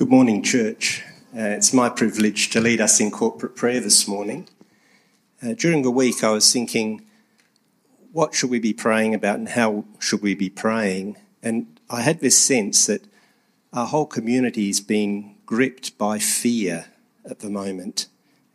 [0.00, 1.04] Good morning, church.
[1.36, 4.48] Uh, it's my privilege to lead us in corporate prayer this morning.
[5.42, 7.02] Uh, during the week, I was thinking,
[8.10, 11.18] what should we be praying about and how should we be praying?
[11.42, 13.04] And I had this sense that
[13.74, 16.86] our whole community is being gripped by fear
[17.26, 18.06] at the moment,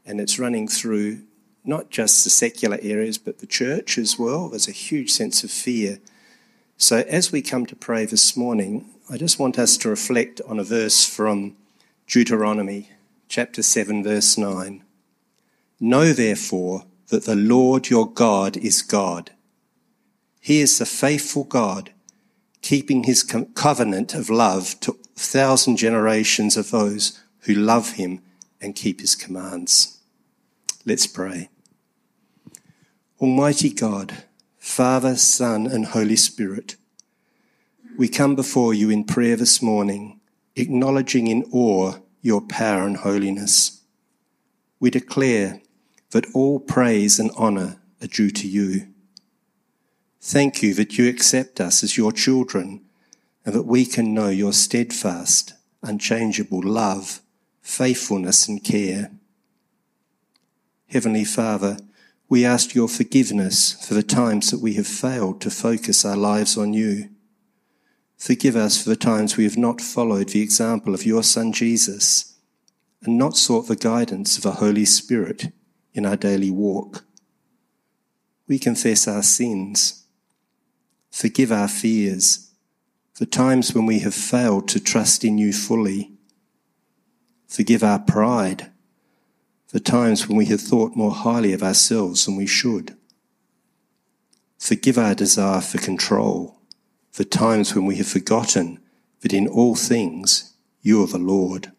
[0.03, 1.21] and it's running through
[1.63, 4.49] not just the secular areas, but the church as well.
[4.49, 5.99] There's a huge sense of fear.
[6.77, 10.59] So, as we come to pray this morning, I just want us to reflect on
[10.59, 11.55] a verse from
[12.07, 12.89] Deuteronomy
[13.27, 14.83] chapter 7, verse 9.
[15.79, 19.29] Know therefore that the Lord your God is God.
[20.41, 21.91] He is the faithful God,
[22.63, 28.23] keeping his covenant of love to a thousand generations of those who love him
[28.59, 29.99] and keep his commands.
[30.83, 31.49] Let's pray.
[33.21, 34.23] Almighty God,
[34.57, 36.75] Father, Son, and Holy Spirit,
[37.97, 40.19] we come before you in prayer this morning,
[40.55, 43.81] acknowledging in awe your power and holiness.
[44.79, 45.61] We declare
[46.11, 48.87] that all praise and honour are due to you.
[50.21, 52.83] Thank you that you accept us as your children
[53.45, 57.21] and that we can know your steadfast, unchangeable love,
[57.61, 59.11] faithfulness, and care.
[60.87, 61.77] Heavenly Father,
[62.27, 66.57] we ask your forgiveness for the times that we have failed to focus our lives
[66.57, 67.09] on you.
[68.25, 72.39] Forgive us for the times we have not followed the example of your Son Jesus
[73.03, 75.53] and not sought the guidance of the Holy Spirit
[75.93, 77.05] in our daily walk.
[78.47, 80.07] We confess our sins.
[81.11, 82.49] Forgive our fears,
[83.19, 86.09] the times when we have failed to trust in you fully.
[87.47, 88.71] Forgive our pride,
[89.69, 92.97] the times when we have thought more highly of ourselves than we should.
[94.57, 96.54] Forgive our desire for control
[97.15, 98.77] for times when we have forgotten
[99.21, 101.71] that in all things you are the Lord.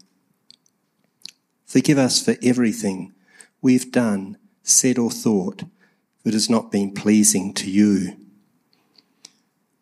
[1.66, 3.12] Forgive us for everything
[3.60, 5.64] we've done, said, or thought
[6.22, 8.16] that has not been pleasing to you.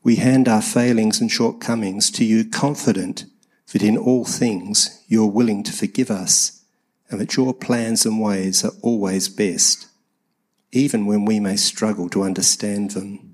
[0.02, 3.24] We hand our failings and shortcomings to you, confident
[3.72, 6.64] that in all things you're willing to forgive us
[7.08, 9.86] and that your plans and ways are always best,
[10.72, 13.33] even when we may struggle to understand them.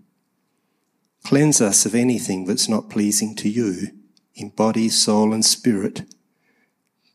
[1.25, 3.89] Cleanse us of anything that's not pleasing to you
[4.35, 6.03] in body, soul, and spirit.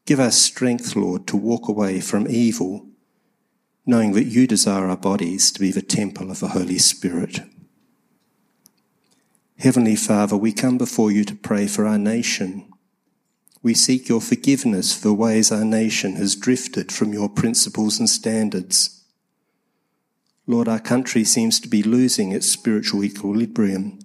[0.06, 2.88] Give us strength, Lord, to walk away from evil,
[3.86, 7.40] knowing that you desire our bodies to be the temple of the Holy Spirit.
[9.58, 12.72] Heavenly Father, we come before you to pray for our nation.
[13.64, 18.08] We seek your forgiveness for the ways our nation has drifted from your principles and
[18.08, 18.95] standards.
[20.48, 23.98] Lord, our country seems to be losing its spiritual equilibrium,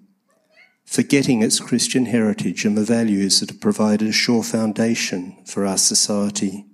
[0.85, 5.77] forgetting its Christian heritage and the values that have provided a sure foundation for our
[5.77, 6.65] society.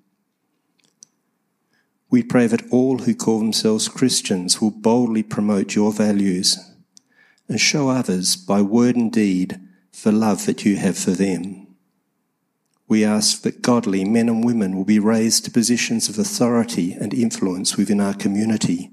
[2.11, 6.59] We pray that all who call themselves Christians will boldly promote your values
[7.49, 9.61] and show others by word and deed
[10.05, 11.67] the love that you have for them.
[12.87, 17.13] We ask that godly men and women will be raised to positions of authority and
[17.13, 18.93] influence within our community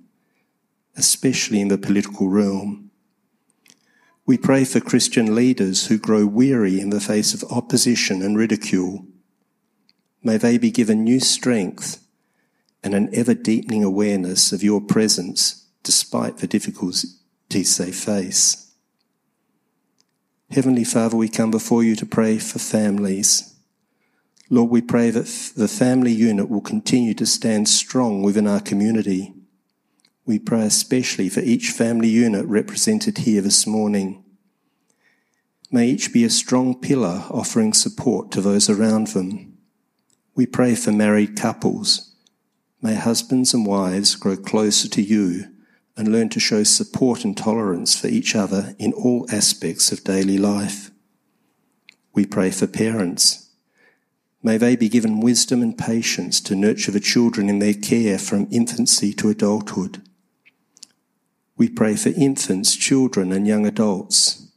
[0.96, 2.92] especially in the political realm.
[4.26, 9.06] We pray for Christian leaders who grow weary in the face of opposition and ridicule.
[10.24, 12.06] May they be given new strength
[12.84, 18.72] and an ever deepening awareness of your presence despite the difficulties they face.
[20.50, 23.56] Heavenly Father, we come before you to pray for families.
[24.50, 29.34] Lord, we pray that the family unit will continue to stand strong within our community.
[30.26, 34.24] We pray especially for each family unit represented here this morning.
[35.70, 39.58] May each be a strong pillar offering support to those around them.
[40.34, 42.16] We pray for married couples.
[42.82, 45.50] May husbands and wives grow closer to you
[45.98, 50.38] and learn to show support and tolerance for each other in all aspects of daily
[50.38, 50.90] life.
[52.14, 53.50] We pray for parents.
[54.42, 58.48] May they be given wisdom and patience to nurture the children in their care from
[58.52, 60.02] infancy to adulthood.
[61.64, 64.48] We pray for infants, children, and young adults.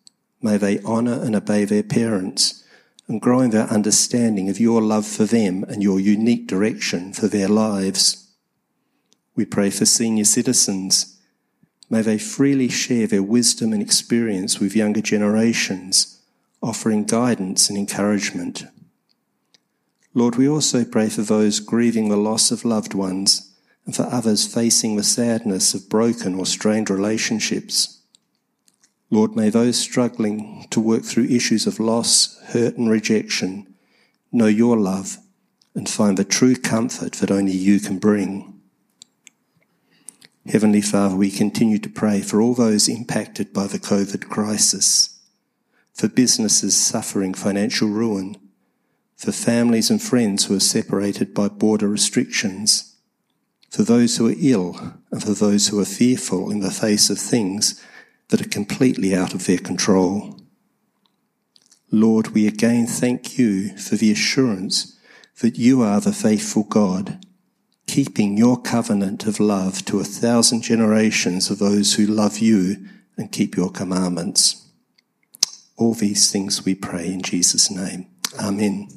[0.43, 2.65] May they honour and obey their parents
[3.07, 7.29] and grow in their understanding of your love for them and your unique direction for
[7.29, 8.27] their lives.
[9.37, 11.17] We pray for senior citizens.
[11.89, 16.21] May they freely share their wisdom and experience with younger generations,
[16.61, 18.65] offering guidance and encouragement.
[20.13, 23.46] Lord, we also pray for those grieving the loss of loved ones
[23.87, 28.01] and for others facing the sadness of broken or strained relationships.
[29.11, 33.73] Lord, may those struggling to work through issues of loss, hurt, and rejection
[34.33, 35.19] know your love,
[35.75, 38.61] and find the true comfort that only you can bring.
[40.47, 45.19] Heavenly Father, we continue to pray for all those impacted by the COVID crisis,
[45.95, 48.37] for businesses suffering financial ruin,
[49.17, 52.96] for families and friends who are separated by border restrictions,
[53.77, 57.19] for those who are ill and for those who are fearful in the face of
[57.19, 57.85] things
[58.29, 60.41] that are completely out of their control.
[61.91, 64.99] Lord, we again thank you for the assurance
[65.43, 67.23] that you are the faithful God,
[67.87, 72.77] keeping your covenant of love to a thousand generations of those who love you
[73.19, 74.71] and keep your commandments.
[75.77, 78.07] All these things we pray in Jesus' name.
[78.41, 78.96] Amen.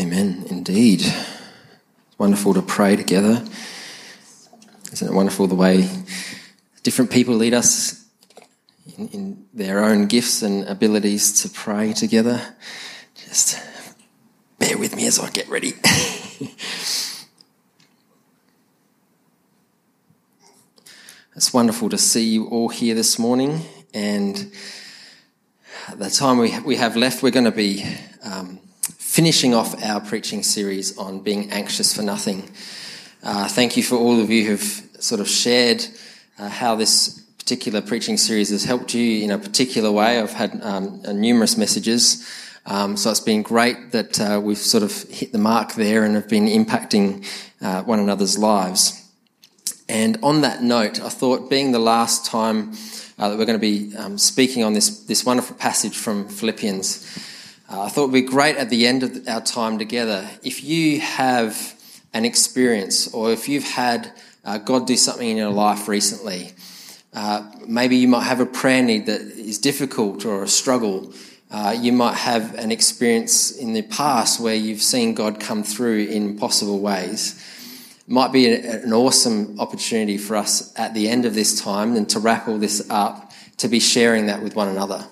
[0.00, 1.02] Amen, indeed.
[1.02, 3.44] It's wonderful to pray together.
[4.90, 5.90] Isn't it wonderful the way
[6.82, 8.02] different people lead us
[8.96, 12.40] in, in their own gifts and abilities to pray together?
[13.14, 13.60] Just
[14.58, 15.74] bear with me as I get ready.
[21.36, 23.60] it's wonderful to see you all here this morning,
[23.92, 24.50] and
[25.94, 27.84] the time we, we have left, we're going to be
[28.22, 28.60] um,
[29.20, 32.42] finishing off our preaching series on being anxious for nothing.
[33.22, 35.84] Uh, thank you for all of you who've sort of shared
[36.38, 40.18] uh, how this particular preaching series has helped you in a particular way.
[40.18, 42.26] I've had um, numerous messages.
[42.64, 46.14] Um, so it's been great that uh, we've sort of hit the mark there and
[46.14, 47.26] have been impacting
[47.60, 49.06] uh, one another's lives.
[49.86, 52.72] And on that note, I thought being the last time
[53.18, 57.29] uh, that we're going to be um, speaking on this, this wonderful passage from Philippians,
[57.70, 60.64] uh, I thought it would be great at the end of our time together if
[60.64, 61.80] you have
[62.12, 64.12] an experience or if you've had
[64.44, 66.52] uh, God do something in your life recently.
[67.12, 71.12] Uh, maybe you might have a prayer need that is difficult or a struggle.
[71.48, 76.06] Uh, you might have an experience in the past where you've seen God come through
[76.06, 77.40] in possible ways.
[78.08, 82.18] Might be an awesome opportunity for us at the end of this time and to
[82.18, 85.06] wrap all this up to be sharing that with one another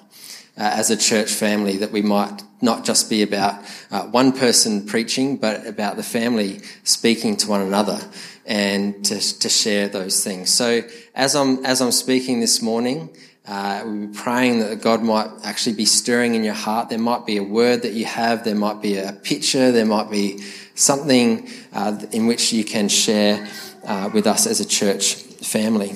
[0.58, 4.84] uh, as a church family that we might not just be about uh, one person
[4.84, 8.00] preaching, but about the family speaking to one another
[8.44, 10.50] and to, to share those things.
[10.50, 10.82] So
[11.14, 13.10] as I'm, as I'm speaking this morning,
[13.46, 16.90] uh, we'll be praying that God might actually be stirring in your heart.
[16.90, 18.44] There might be a word that you have.
[18.44, 19.70] There might be a picture.
[19.70, 20.42] There might be
[20.74, 23.48] something uh, in which you can share
[23.84, 25.94] uh, with us as a church family.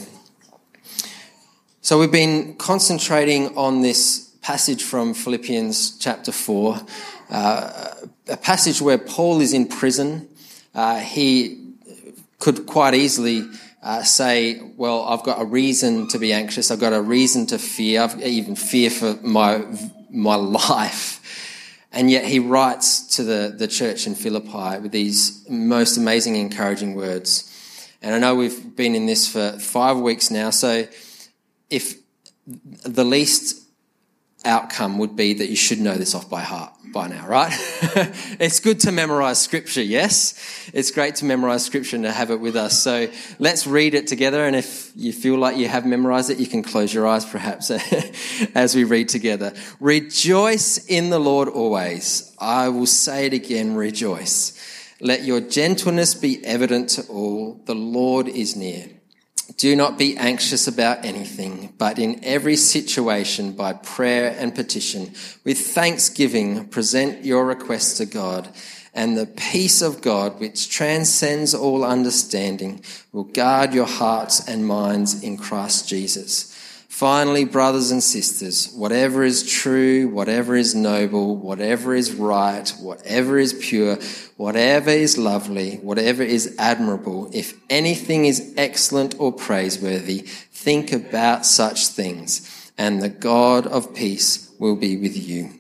[1.83, 6.81] So we've been concentrating on this passage from Philippians chapter 4,
[7.31, 7.95] uh,
[8.29, 10.29] a passage where Paul is in prison.
[10.75, 11.75] Uh, he
[12.41, 13.49] could quite easily
[13.83, 17.59] uh, say, Well, I've got a reason to be anxious, I've got a reason to
[17.59, 19.65] fear, I've even fear for my,
[20.11, 20.35] my
[20.69, 21.21] life.
[21.93, 26.95] And yet he writes to the, the church in Philippi with these most amazing, encouraging
[26.95, 27.49] words.
[28.01, 30.89] And I know we've been in this for five weeks now, so
[31.71, 31.97] if
[32.47, 33.62] the least
[34.45, 37.53] outcome would be that you should know this off by heart by now, right?
[38.39, 40.71] it's good to memorize scripture, yes?
[40.73, 42.81] It's great to memorize scripture and to have it with us.
[42.81, 43.09] So
[43.39, 44.45] let's read it together.
[44.45, 47.71] And if you feel like you have memorized it, you can close your eyes perhaps
[48.55, 49.55] as we read together.
[49.81, 52.35] Rejoice in the Lord always.
[52.39, 54.59] I will say it again, rejoice.
[55.01, 57.61] Let your gentleness be evident to all.
[57.65, 58.89] The Lord is near.
[59.57, 65.13] Do not be anxious about anything, but in every situation, by prayer and petition,
[65.45, 68.49] with thanksgiving, present your requests to God,
[68.95, 75.23] and the peace of God, which transcends all understanding, will guard your hearts and minds
[75.23, 76.52] in Christ Jesus.
[77.03, 83.53] Finally, brothers and sisters, whatever is true, whatever is noble, whatever is right, whatever is
[83.55, 83.99] pure,
[84.37, 91.89] whatever is lovely, whatever is admirable, if anything is excellent or praiseworthy, think about such
[91.89, 95.59] things, and the God of peace will be with you.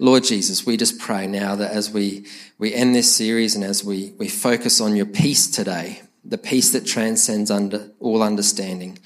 [0.00, 2.26] Lord Jesus, we just pray now that as we,
[2.58, 6.72] we end this series and as we, we focus on your peace today, the peace
[6.72, 8.98] that transcends under all understanding,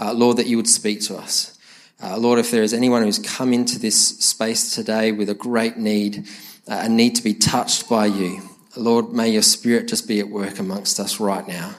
[0.00, 1.58] uh, Lord, that you would speak to us.
[2.02, 5.76] Uh, Lord, if there is anyone who's come into this space today with a great
[5.76, 6.26] need,
[6.66, 8.40] uh, a need to be touched by you,
[8.76, 11.74] Lord, may your spirit just be at work amongst us right now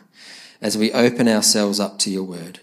[0.61, 2.59] as we open ourselves up to your word,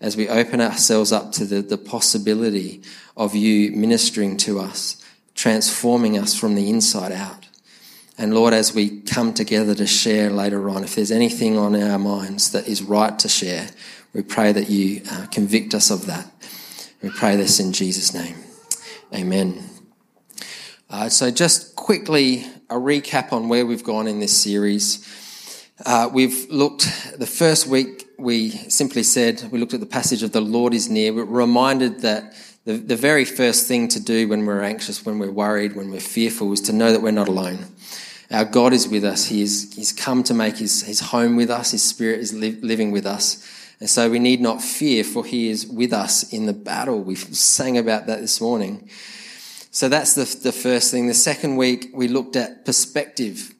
[0.00, 2.82] as we open ourselves up to the, the possibility
[3.16, 7.48] of you ministering to us, transforming us from the inside out.
[8.16, 11.98] And Lord, as we come together to share later on, if there's anything on our
[11.98, 13.68] minds that is right to share,
[14.14, 16.30] We pray that you uh, convict us of that.
[17.02, 18.36] We pray this in Jesus' name.
[19.12, 19.62] Amen.
[20.88, 25.04] Uh, so, just quickly, a recap on where we've gone in this series.
[25.84, 30.30] Uh, we've looked, the first week, we simply said, we looked at the passage of
[30.30, 31.12] the Lord is near.
[31.12, 35.32] We're reminded that the, the very first thing to do when we're anxious, when we're
[35.32, 37.66] worried, when we're fearful, is to know that we're not alone.
[38.30, 39.26] Our God is with us.
[39.26, 41.72] He is, he's come to make his, his home with us.
[41.72, 43.44] His spirit is li- living with us.
[43.80, 47.02] And so we need not fear, for he is with us in the battle.
[47.02, 48.88] We sang about that this morning.
[49.70, 51.08] So that's the, the first thing.
[51.08, 53.54] The second week, we looked at perspective,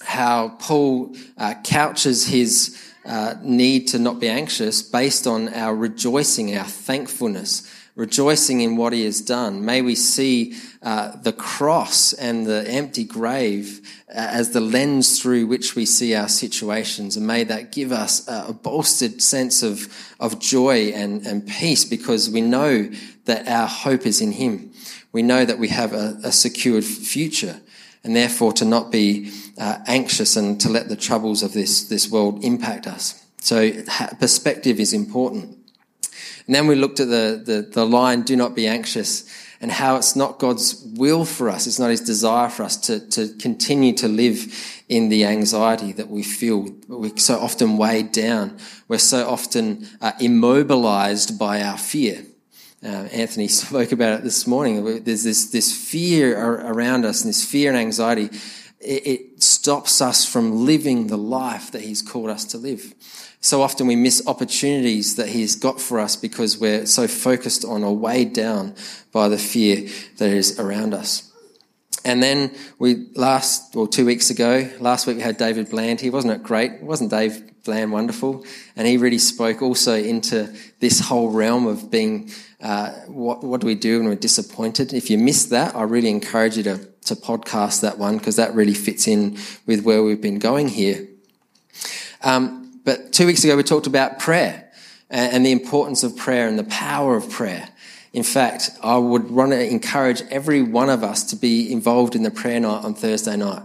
[0.00, 6.56] how Paul uh, couches his uh, need to not be anxious based on our rejoicing,
[6.56, 9.64] our thankfulness rejoicing in what he has done.
[9.64, 15.46] May we see uh, the cross and the empty grave uh, as the lens through
[15.46, 17.16] which we see our situations.
[17.16, 19.86] And may that give us a bolstered sense of,
[20.18, 22.90] of joy and, and peace because we know
[23.26, 24.72] that our hope is in him.
[25.12, 27.60] We know that we have a, a secured future
[28.04, 32.10] and therefore to not be uh, anxious and to let the troubles of this, this
[32.10, 33.22] world impact us.
[33.38, 33.70] So
[34.18, 35.58] perspective is important.
[36.52, 39.24] And then we looked at the, the, the line, do not be anxious,
[39.62, 43.00] and how it's not God's will for us, it's not his desire for us to,
[43.08, 46.68] to continue to live in the anxiety that we feel.
[46.88, 48.58] We're so often weighed down.
[48.86, 52.22] We're so often uh, immobilized by our fear.
[52.84, 55.04] Uh, Anthony spoke about it this morning.
[55.04, 58.28] There's this, this fear around us and this fear and anxiety.
[58.78, 62.92] It, it stops us from living the life that he's called us to live.
[63.42, 67.82] So often we miss opportunities that He's got for us because we're so focused on
[67.82, 68.76] or weighed down
[69.10, 71.28] by the fear that is around us.
[72.04, 76.12] And then we last, well, two weeks ago, last week we had David Bland here.
[76.12, 76.82] Wasn't it great?
[76.82, 78.44] Wasn't Dave Bland wonderful?
[78.76, 82.30] And he really spoke also into this whole realm of being,
[82.60, 84.92] uh, what, what do we do when we're disappointed?
[84.92, 88.54] If you missed that, I really encourage you to, to podcast that one because that
[88.54, 91.08] really fits in with where we've been going here.
[92.22, 94.70] Um, but two weeks ago, we talked about prayer
[95.08, 97.68] and the importance of prayer and the power of prayer.
[98.12, 102.22] In fact, I would want to encourage every one of us to be involved in
[102.22, 103.62] the prayer night on Thursday night.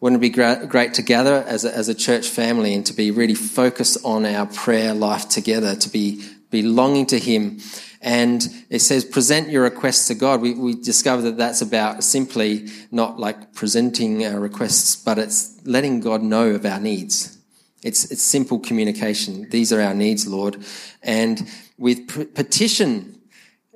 [0.00, 3.10] Wouldn't it be great to gather as a, as a church family and to be
[3.10, 7.60] really focused on our prayer life together, to be, be longing to Him?
[8.02, 10.40] And it says, present your requests to God.
[10.40, 16.00] We, we discover that that's about simply not like presenting our requests, but it's letting
[16.00, 17.38] God know of our needs
[17.84, 19.48] it's, it's simple communication.
[19.50, 20.64] These are our needs, Lord.
[21.02, 21.48] And
[21.78, 23.20] with petition,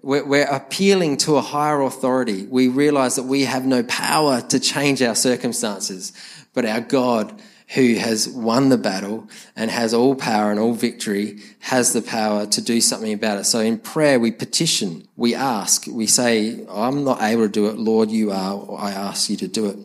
[0.02, 2.46] we're, we're appealing to a higher authority.
[2.46, 6.12] We realize that we have no power to change our circumstances,
[6.54, 7.38] but our God,
[7.74, 12.46] who has won the battle and has all power and all victory, has the power
[12.46, 13.44] to do something about it.
[13.44, 17.76] So in prayer, we petition, we ask, we say, I'm not able to do it.
[17.76, 18.74] Lord, you are.
[18.78, 19.78] I ask you to do it.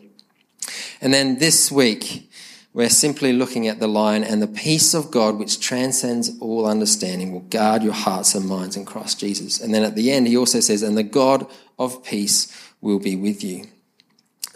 [1.02, 2.30] And then this week,
[2.74, 7.30] we're simply looking at the line, and the peace of God, which transcends all understanding,
[7.30, 9.60] will guard your hearts and minds in Christ Jesus.
[9.60, 11.46] And then at the end, he also says, and the God
[11.78, 13.66] of peace will be with you.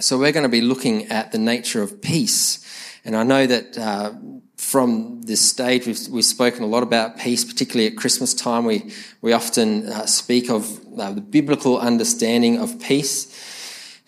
[0.01, 2.65] So we're going to be looking at the nature of peace.
[3.05, 4.13] And I know that uh,
[4.57, 8.65] from this stage, we've, we've, spoken a lot about peace, particularly at Christmas time.
[8.65, 13.33] We, we often uh, speak of uh, the biblical understanding of peace.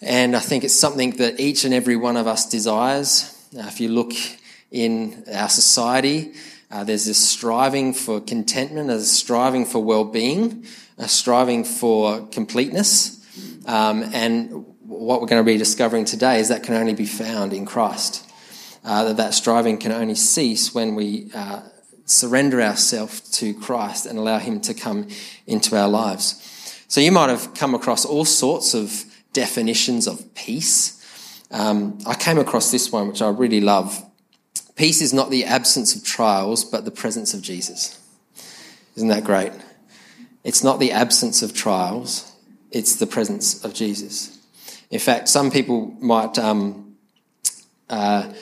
[0.00, 3.36] And I think it's something that each and every one of us desires.
[3.56, 4.12] Uh, if you look
[4.70, 6.32] in our society,
[6.70, 10.64] uh, there's this striving for contentment, a striving for well-being,
[10.98, 13.18] a striving for completeness.
[13.66, 17.52] Um, and what we're going to be discovering today is that can only be found
[17.52, 18.24] in Christ.
[18.84, 21.62] Uh, that that striving can only cease when we uh,
[22.04, 25.08] surrender ourselves to Christ and allow Him to come
[25.48, 26.84] into our lives.
[26.86, 30.99] So you might have come across all sorts of definitions of peace.
[31.50, 34.04] Um, I came across this one, which I really love.
[34.76, 37.98] Peace is not the absence of trials, but the presence of Jesus.
[38.96, 39.52] Isn't that great?
[40.44, 42.32] It's not the absence of trials,
[42.70, 44.38] it's the presence of Jesus.
[44.90, 46.96] In fact, some people might um,
[47.88, 48.32] uh,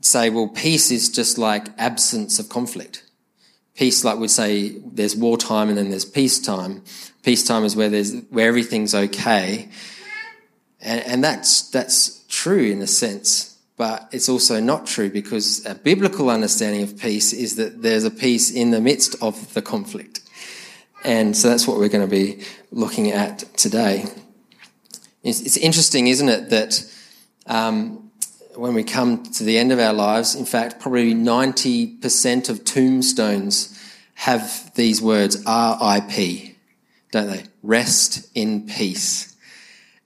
[0.00, 3.02] say, well, peace is just like absence of conflict.
[3.74, 6.82] Peace, like we'd say, there's wartime and then there's peacetime.
[7.22, 9.68] Peacetime is where there's where everything's okay,
[10.86, 15.74] and, and that's that's true in a sense, but it's also not true because a
[15.74, 20.20] biblical understanding of peace is that there's a peace in the midst of the conflict.
[21.04, 24.06] And so that's what we're going to be looking at today.
[25.22, 26.92] It's, it's interesting, isn't it, that
[27.46, 28.10] um,
[28.54, 33.78] when we come to the end of our lives, in fact, probably 90% of tombstones
[34.14, 36.56] have these words RIP,
[37.12, 37.44] don't they?
[37.62, 39.35] Rest in peace.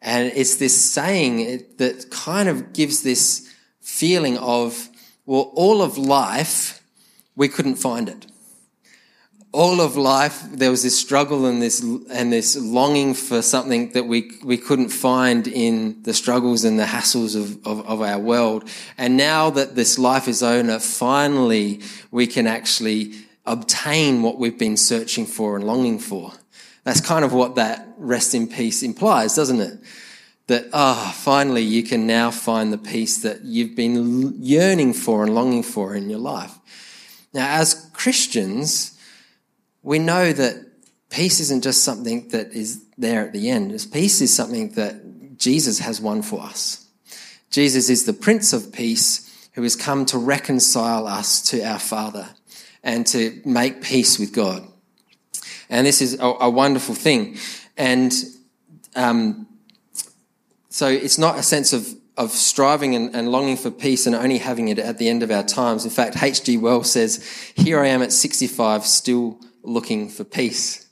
[0.03, 4.89] And it's this saying that kind of gives this feeling of,
[5.27, 6.83] well, all of life,
[7.37, 8.27] we couldn't find it.
[9.53, 14.07] All of life there was this struggle and this and this longing for something that
[14.07, 18.69] we we couldn't find in the struggles and the hassles of, of, of our world.
[18.97, 21.81] And now that this life is over finally
[22.13, 23.15] we can actually
[23.45, 26.33] obtain what we've been searching for and longing for
[26.85, 29.79] that's kind of what that rest in peace implies doesn't it
[30.47, 35.25] that ah oh, finally you can now find the peace that you've been yearning for
[35.25, 36.59] and longing for in your life
[37.33, 38.99] now as christians
[39.83, 40.67] we know that
[41.11, 43.71] peace isn't just something that is there at the end.
[43.93, 46.87] Peace is something that Jesus has won for us.
[47.51, 52.29] Jesus is the Prince of Peace who has come to reconcile us to our Father
[52.83, 54.67] and to make peace with God.
[55.71, 57.39] And this is a, a wonderful thing.
[57.77, 58.13] And
[58.97, 59.47] um,
[60.69, 64.39] so it's not a sense of, of striving and, and longing for peace and only
[64.39, 65.85] having it at the end of our times.
[65.85, 66.59] In fact, H.G.
[66.59, 67.25] Wells says,
[67.55, 70.87] Here I am at 65, still looking for peace,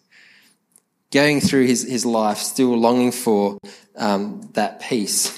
[1.11, 3.59] going through his, his life, still longing for
[3.97, 5.35] um, that peace.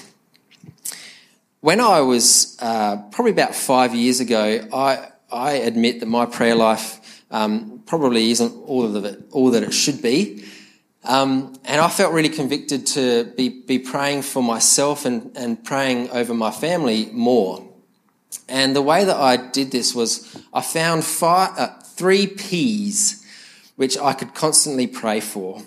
[1.61, 6.55] When I was uh, probably about five years ago, I, I admit that my prayer
[6.55, 10.45] life um, probably isn't all of it, all that it should be.
[11.03, 16.09] Um, and I felt really convicted to be, be praying for myself and, and praying
[16.11, 17.67] over my family more.
[18.47, 23.27] And the way that I did this was I found five, uh, three P's
[23.75, 25.61] which I could constantly pray for.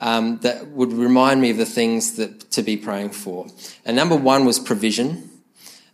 [0.00, 3.46] Um, that would remind me of the things that to be praying for.
[3.84, 5.29] And number one was provision.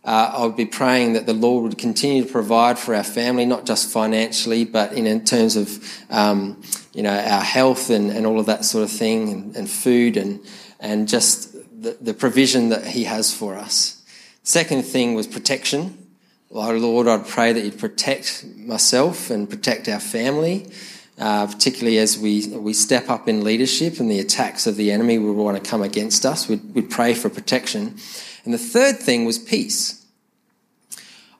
[0.07, 3.45] Uh, I would be praying that the Lord would continue to provide for our family,
[3.45, 6.61] not just financially, but in, in terms of um,
[6.93, 10.15] you know our health and, and all of that sort of thing, and, and food
[10.15, 10.39] and
[10.79, 14.01] and just the, the provision that He has for us.
[14.43, 16.07] Second thing was protection.
[16.49, 20.71] Lord, I'd pray that you'd protect myself and protect our family
[21.19, 25.17] uh, particularly as we, we step up in leadership and the attacks of the enemy
[25.17, 26.47] will want to come against us.
[26.47, 27.97] We'd, we'd pray for protection.
[28.47, 30.05] And the third thing was peace.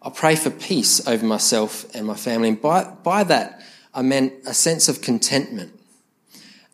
[0.02, 2.50] I pray for peace over myself and my family.
[2.50, 3.62] And by, by that,
[3.94, 5.72] I meant a sense of contentment,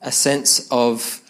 [0.01, 1.21] a sense of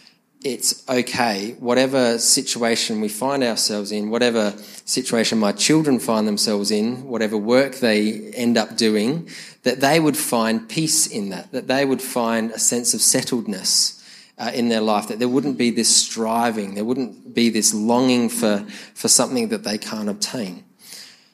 [0.42, 4.54] it's okay, whatever situation we find ourselves in, whatever
[4.86, 9.28] situation my children find themselves in, whatever work they end up doing,
[9.64, 13.93] that they would find peace in that, that they would find a sense of settledness
[14.38, 18.30] uh, in their life, that there wouldn't be this striving, there wouldn't be this longing
[18.30, 20.64] for, for something that they can't obtain.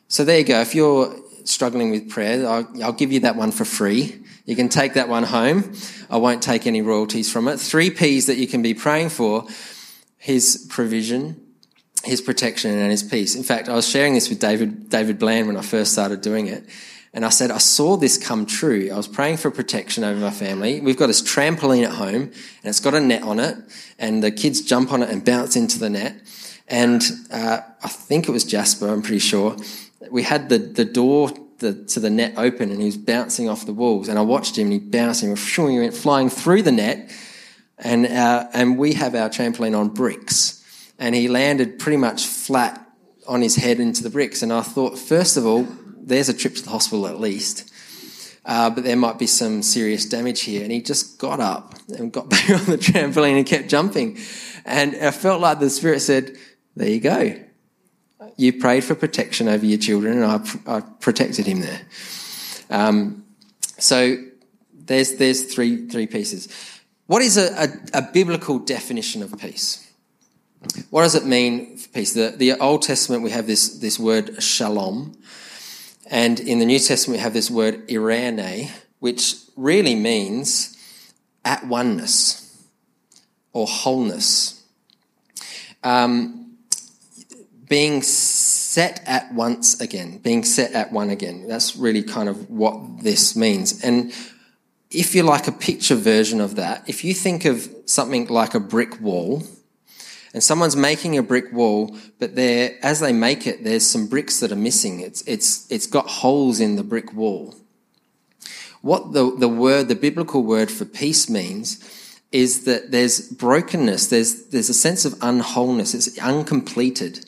[0.08, 0.60] So there you go.
[0.62, 4.22] If you're struggling with prayer, I'll, I'll give you that one for free.
[4.46, 5.74] You can take that one home.
[6.10, 7.60] I won't take any royalties from it.
[7.60, 9.46] Three P's that you can be praying for
[10.18, 11.40] His provision,
[12.04, 13.36] His protection, and His peace.
[13.36, 16.48] In fact, I was sharing this with David, David Bland when I first started doing
[16.48, 16.66] it.
[17.14, 18.90] And I said, I saw this come true.
[18.92, 20.80] I was praying for protection over my family.
[20.80, 23.58] We've got this trampoline at home and it's got a net on it
[23.98, 26.16] and the kids jump on it and bounce into the net.
[26.68, 29.58] And uh, I think it was Jasper, I'm pretty sure.
[30.12, 33.66] We had the, the door the, to the net open and he was bouncing off
[33.66, 34.08] the walls.
[34.08, 37.12] And I watched him and he bounced and he went flying through the net.
[37.80, 40.64] And, uh, and we have our trampoline on bricks.
[41.00, 42.86] And he landed pretty much flat
[43.28, 44.44] on his head into the bricks.
[44.44, 45.66] And I thought, first of all,
[46.10, 47.72] there's a trip to the hospital at least.
[48.46, 50.64] Uh, but there might be some serious damage here.
[50.64, 54.18] And he just got up and got back on the trampoline and kept jumping.
[54.66, 56.36] And I felt like the Spirit said,
[56.76, 57.36] There you go
[58.40, 61.82] you prayed for protection over your children, and I, I protected him there.
[62.70, 63.26] Um,
[63.78, 64.16] so
[64.74, 66.48] there's there's three three pieces.
[67.08, 69.92] What is a, a, a, biblical definition of peace?
[70.90, 72.14] What does it mean for peace?
[72.14, 75.18] The, the Old Testament we have this this word shalom,
[76.10, 78.70] and in the New Testament we have this word eirene,
[79.00, 80.78] which really means
[81.46, 82.66] at oneness
[83.54, 84.64] or wholeness.
[85.84, 86.58] Um,
[87.68, 91.48] being set at once again, being set at one again.
[91.48, 93.84] That's really kind of what this means.
[93.84, 94.12] And
[94.92, 98.60] if you like a picture version of that, if you think of something like a
[98.60, 99.44] brick wall,
[100.34, 104.40] and someone's making a brick wall, but there, as they make it, there's some bricks
[104.40, 105.00] that are missing.
[105.00, 107.56] It's, it's, it's got holes in the brick wall.
[108.82, 111.84] What the, the word, the biblical word for peace means
[112.32, 117.26] is that there's brokenness, there's, there's a sense of unwholeness, it's uncompleted.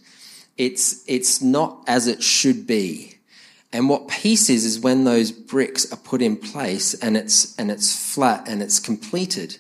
[0.58, 3.18] It's, it's not as it should be.
[3.74, 7.72] And what peace is is when those bricks are put in place and it's and
[7.72, 9.58] it's flat and it's completed.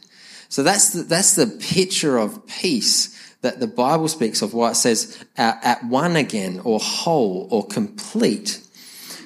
[0.49, 4.54] So that's the, that's the picture of peace that the Bible speaks of.
[4.54, 8.62] Why it says at, one again, or whole, or complete.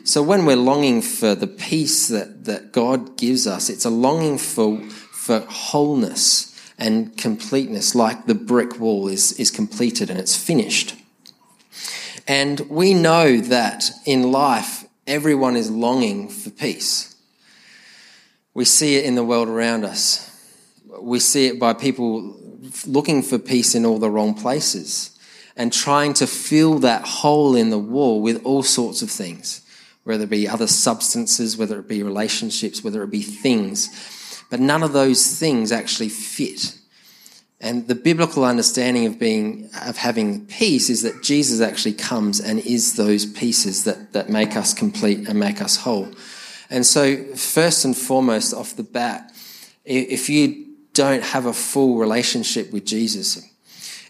[0.04, 4.38] So when we're longing for the peace that, that God gives us, it's a longing
[4.38, 10.95] for for wholeness and completeness, like the brick wall is is completed and it's finished.
[12.28, 17.15] And we know that in life, everyone is longing for peace.
[18.54, 20.32] We see it in the world around us.
[20.99, 22.39] We see it by people
[22.88, 25.17] looking for peace in all the wrong places
[25.55, 29.61] and trying to fill that hole in the wall with all sorts of things,
[30.03, 34.43] whether it be other substances, whether it be relationships, whether it be things.
[34.49, 36.77] But none of those things actually fit
[37.61, 42.59] and the biblical understanding of being of having peace is that Jesus actually comes and
[42.59, 46.09] is those pieces that, that make us complete and make us whole.
[46.69, 49.31] And so, first and foremost, off the bat,
[49.85, 50.64] if you
[50.95, 53.47] don't have a full relationship with Jesus,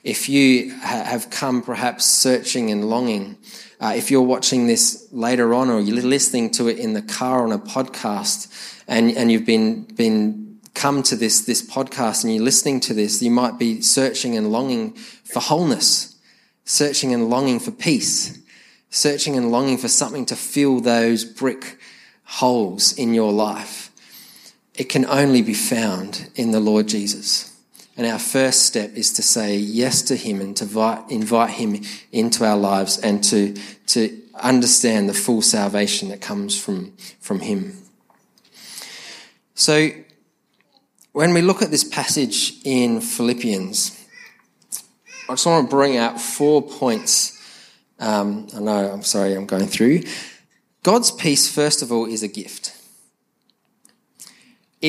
[0.03, 3.37] if you have come perhaps searching and longing,
[3.81, 7.43] uh, if you're watching this later on or you're listening to it in the car
[7.43, 12.43] on a podcast and, and you've been, been come to this, this podcast and you're
[12.43, 16.15] listening to this, you might be searching and longing for wholeness,
[16.65, 18.39] searching and longing for peace,
[18.91, 21.79] searching and longing for something to fill those brick
[22.25, 23.84] holes in your life.
[24.77, 27.55] It can only be found in the Lord Jesus.
[27.97, 32.43] And our first step is to say yes to Him and to invite, Him into
[32.43, 33.55] our lives and to,
[33.87, 37.77] to understand the full salvation that comes from, from Him.
[39.53, 39.91] So
[41.13, 44.05] when we look at this passage in Philippians,
[45.29, 47.41] I just want to bring out four points.
[47.97, 50.03] Um, I know, I'm sorry, I'm going through.
[50.83, 52.74] God's peace, first of all, is a gift.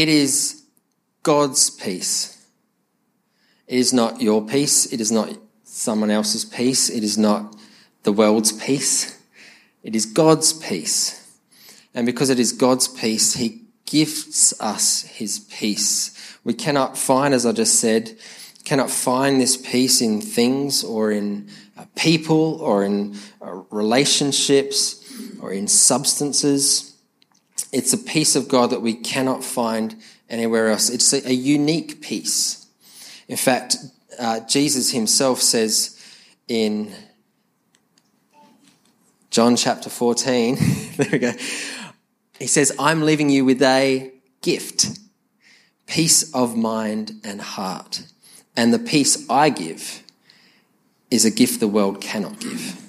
[0.00, 0.62] It is
[1.22, 2.46] God's peace.
[3.66, 4.92] It is not your peace.
[4.92, 5.30] It is not
[5.64, 6.90] someone else's peace.
[6.90, 7.56] It is not
[8.02, 9.18] the world's peace.
[9.82, 11.38] It is God's peace.
[11.94, 17.44] And because it is God's peace, He gifts us His peace we cannot find, as
[17.44, 18.16] I just said,
[18.64, 25.04] cannot find this peace in things or in uh, people or in uh, relationships
[25.42, 26.85] or in substances.
[27.72, 29.96] It's a peace of God that we cannot find
[30.28, 30.90] anywhere else.
[30.90, 32.66] It's a, a unique peace.
[33.28, 33.76] In fact,
[34.18, 36.00] uh, Jesus himself says
[36.48, 36.92] in
[39.30, 40.56] John chapter 14,
[40.96, 41.32] there we go.
[42.38, 44.98] He says, I'm leaving you with a gift
[45.86, 48.02] peace of mind and heart.
[48.56, 50.02] And the peace I give
[51.10, 52.82] is a gift the world cannot give.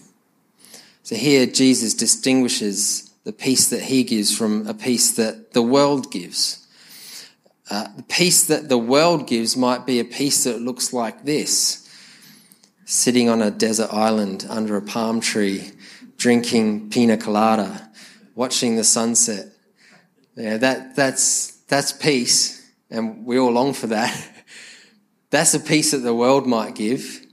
[1.04, 6.10] So here Jesus distinguishes the peace that he gives from a peace that the world
[6.14, 6.66] gives.
[7.70, 11.84] Uh, the peace that the world gives might be a peace that looks like this
[12.86, 15.72] sitting on a desert island under a palm tree,
[16.16, 17.92] drinking pina colada,
[18.34, 19.48] watching the sunset.
[20.38, 24.18] Yeah, that, that's, that's peace and we all long for that.
[25.32, 27.26] That's a peace that the world might give.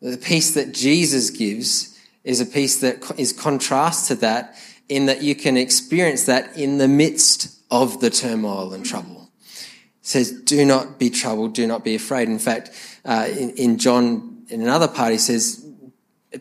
[0.00, 4.54] The peace that Jesus gives is a peace that is contrast to that
[4.88, 9.30] in that you can experience that in the midst of the turmoil and trouble.
[10.00, 12.28] It says, do not be troubled, do not be afraid.
[12.28, 12.70] In fact,
[13.04, 15.66] uh, in, in John, in another part, he says,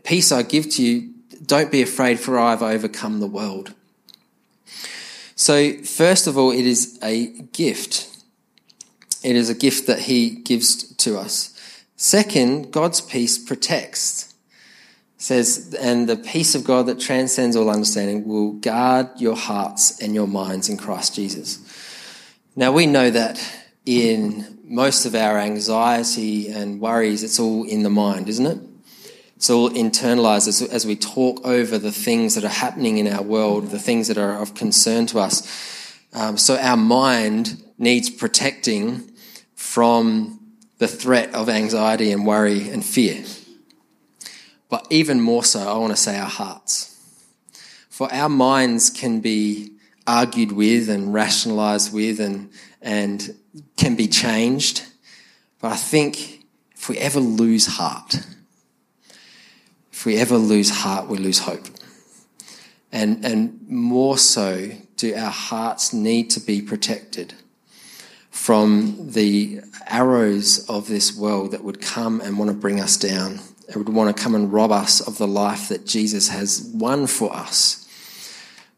[0.04, 1.14] peace I give to you,
[1.46, 3.74] don't be afraid for I have overcome the world.
[5.36, 8.10] So first of all, it is a gift.
[9.24, 11.54] It is a gift that He gives to us.
[11.96, 14.27] Second, God's peace protects.
[15.20, 20.14] Says, and the peace of God that transcends all understanding will guard your hearts and
[20.14, 21.60] your minds in Christ Jesus.
[22.56, 23.40] Now we know that
[23.86, 28.60] in most of our anxiety and worries, it's all in the mind, isn't it?
[29.38, 33.22] It's all internalized as, as we talk over the things that are happening in our
[33.22, 35.96] world, the things that are of concern to us.
[36.14, 39.12] Um, so our mind needs protecting
[39.56, 40.40] from
[40.80, 43.24] the threat of anxiety and worry and fear.
[44.70, 46.94] But even more so, I want to say our hearts.
[47.90, 49.72] For our minds can be
[50.06, 52.52] argued with and rationalized with and,
[52.82, 53.36] and
[53.76, 54.86] can be changed.
[55.60, 58.16] But I think if we ever lose heart,
[59.92, 61.66] if we ever lose heart, we lose hope.
[62.92, 67.34] And, and more so, do our hearts need to be protected
[68.30, 73.40] from the arrows of this world that would come and want to bring us down.
[73.68, 77.08] It would want to come and rob us of the life that Jesus has won
[77.08, 77.84] for us.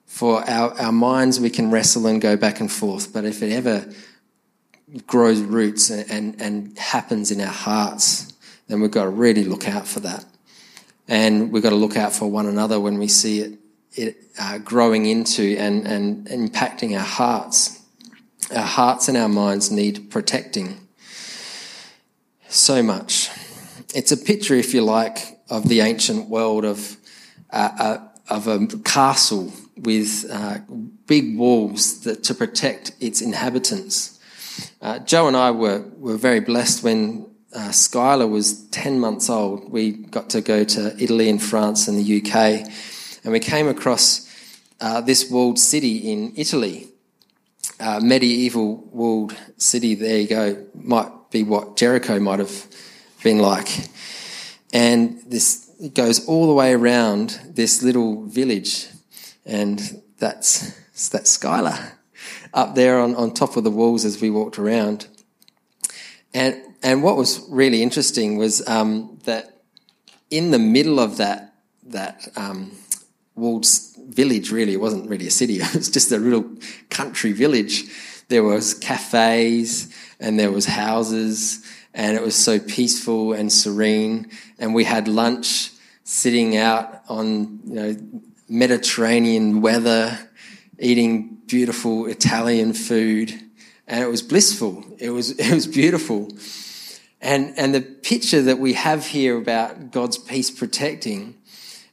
[0.05, 3.51] For our, our minds, we can wrestle and go back and forth, but if it
[3.51, 3.87] ever
[5.05, 8.33] grows roots and, and, and happens in our hearts,
[8.67, 10.25] then we've got to really look out for that.
[11.07, 13.59] And we've got to look out for one another when we see it,
[13.93, 17.81] it uh, growing into and, and impacting our hearts.
[18.55, 20.87] Our hearts and our minds need protecting
[22.47, 23.28] so much.
[23.95, 26.95] It's a picture, if you like, of the ancient world of,
[27.49, 30.59] uh, uh, of a castle with uh,
[31.07, 34.19] big walls that, to protect its inhabitants.
[34.79, 39.71] Uh, Joe and I were, were very blessed when uh, Skylar was 10 months old.
[39.71, 42.69] We got to go to Italy and France and the UK,
[43.23, 44.29] and we came across
[44.81, 46.89] uh, this walled city in Italy.
[47.79, 52.67] Uh, medieval walled city, there you go, might be what Jericho might have
[53.23, 53.89] been like.
[54.71, 58.87] And this goes all the way around this little village,
[59.45, 60.71] and that's
[61.09, 61.93] that's Skylar
[62.53, 65.07] up there on, on top of the walls as we walked around.
[66.33, 69.61] And and what was really interesting was um, that
[70.29, 71.55] in the middle of that
[71.87, 72.71] that um,
[73.35, 73.65] walled
[74.09, 76.45] village, really, it wasn't really a city; it was just a little
[76.89, 77.85] country village.
[78.27, 84.29] There was cafes and there was houses and it was so peaceful and serene.
[84.57, 85.71] And we had lunch
[86.03, 87.95] sitting out on you know
[88.47, 90.17] Mediterranean weather,
[90.79, 93.33] eating beautiful Italian food,
[93.87, 94.85] and it was blissful.
[94.97, 96.29] It was it was beautiful.
[97.21, 101.35] And and the picture that we have here about God's peace protecting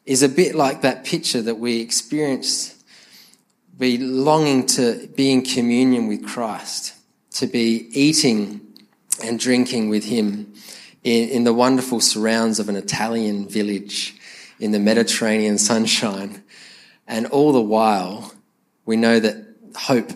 [0.04, 2.76] is a bit like that picture that we experienced
[3.78, 6.94] be longing to be in communion with Christ,
[7.32, 8.65] to be eating
[9.22, 10.55] and drinking with him
[11.02, 14.14] in, in the wonderful surrounds of an Italian village
[14.59, 16.42] in the Mediterranean sunshine.
[17.07, 18.33] And all the while,
[18.85, 19.37] we know that
[19.76, 20.11] hope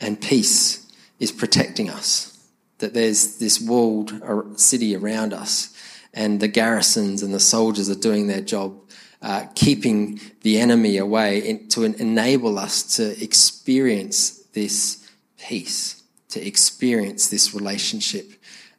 [0.00, 2.38] and peace is protecting us,
[2.78, 5.76] that there's this walled city around us,
[6.12, 8.74] and the garrisons and the soldiers are doing their job,
[9.22, 15.99] uh, keeping the enemy away in, to enable us to experience this peace
[16.30, 18.32] to experience this relationship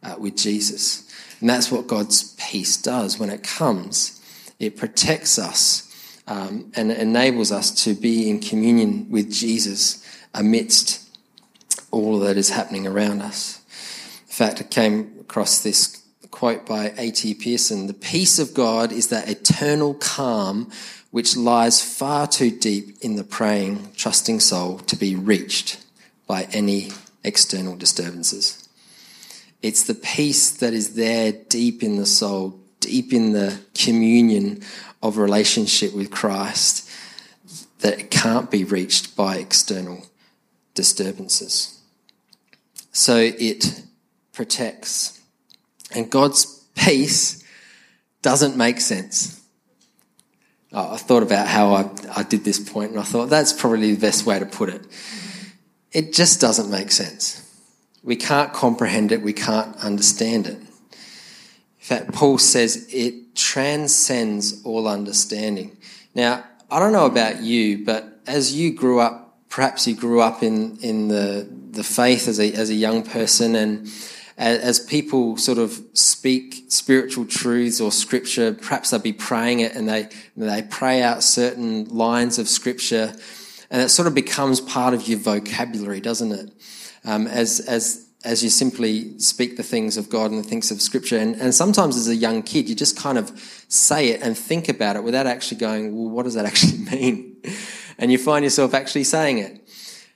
[0.03, 1.07] uh, with Jesus.
[1.39, 4.19] And that's what God's peace does when it comes.
[4.59, 5.87] It protects us
[6.27, 11.07] um, and enables us to be in communion with Jesus amidst
[11.89, 13.57] all that is happening around us.
[14.27, 17.33] In fact, I came across this quote by A.T.
[17.35, 20.71] Pierson The peace of God is that eternal calm
[21.11, 25.83] which lies far too deep in the praying, trusting soul to be reached
[26.25, 26.91] by any
[27.23, 28.67] external disturbances.
[29.61, 34.63] It's the peace that is there deep in the soul, deep in the communion
[35.03, 36.89] of relationship with Christ
[37.79, 40.05] that can't be reached by external
[40.73, 41.79] disturbances.
[42.91, 43.83] So it
[44.33, 45.19] protects.
[45.93, 47.43] And God's peace
[48.21, 49.41] doesn't make sense.
[50.73, 53.99] I thought about how I, I did this point and I thought that's probably the
[53.99, 54.81] best way to put it.
[55.91, 57.47] It just doesn't make sense.
[58.03, 60.57] We can't comprehend it, we can't understand it.
[60.57, 60.67] In
[61.79, 65.77] fact, Paul says it transcends all understanding.
[66.15, 70.41] Now, I don't know about you, but as you grew up, perhaps you grew up
[70.41, 73.91] in, in the, the faith as a, as a young person, and
[74.37, 79.87] as, people sort of speak spiritual truths or scripture, perhaps they'll be praying it and
[79.87, 83.13] they, they pray out certain lines of scripture
[83.71, 86.51] and it sort of becomes part of your vocabulary, doesn't it?
[87.05, 90.79] Um, as as as you simply speak the things of God and the things of
[90.79, 93.31] Scripture, and, and sometimes as a young kid, you just kind of
[93.69, 97.41] say it and think about it without actually going, "Well, what does that actually mean?"
[97.97, 99.57] And you find yourself actually saying it.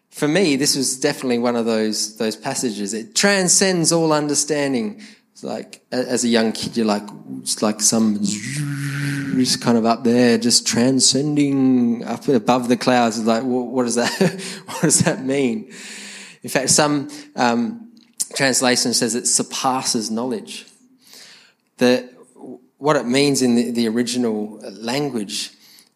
[0.10, 2.94] For me, this was definitely one of those those passages.
[2.94, 5.02] It transcends all understanding.
[5.36, 7.04] It's like as a young kid, you're like,
[7.41, 13.17] it's like some just kind of up there, just transcending up above the clouds.
[13.17, 14.10] It's like, what does that,
[14.67, 15.74] what does that mean?
[16.41, 17.91] In fact, some um,
[18.34, 20.67] translation says it surpasses knowledge.
[21.80, 22.10] The,
[22.78, 25.52] what it means in the, the original language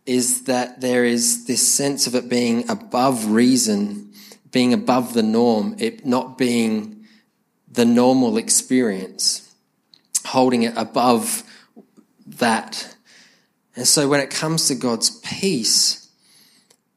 [0.06, 4.12] is that there is this sense of it being above reason,
[4.52, 6.99] being above the norm, it not being
[7.80, 9.54] the normal experience,
[10.26, 11.44] holding it above
[12.28, 12.96] that
[13.80, 16.10] and so when it comes to God's peace,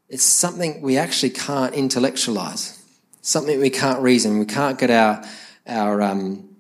[0.09, 2.83] it's something we actually can't intellectualize,
[3.21, 4.41] something we can't reason.
[4.41, 5.25] We can't get our,
[5.65, 6.57] our um,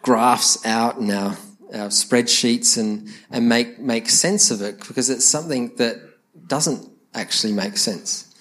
[0.00, 1.36] graphs out and our,
[1.74, 6.00] our spreadsheets and, and make, make sense of it because it's something that
[6.46, 8.34] doesn't actually make sense.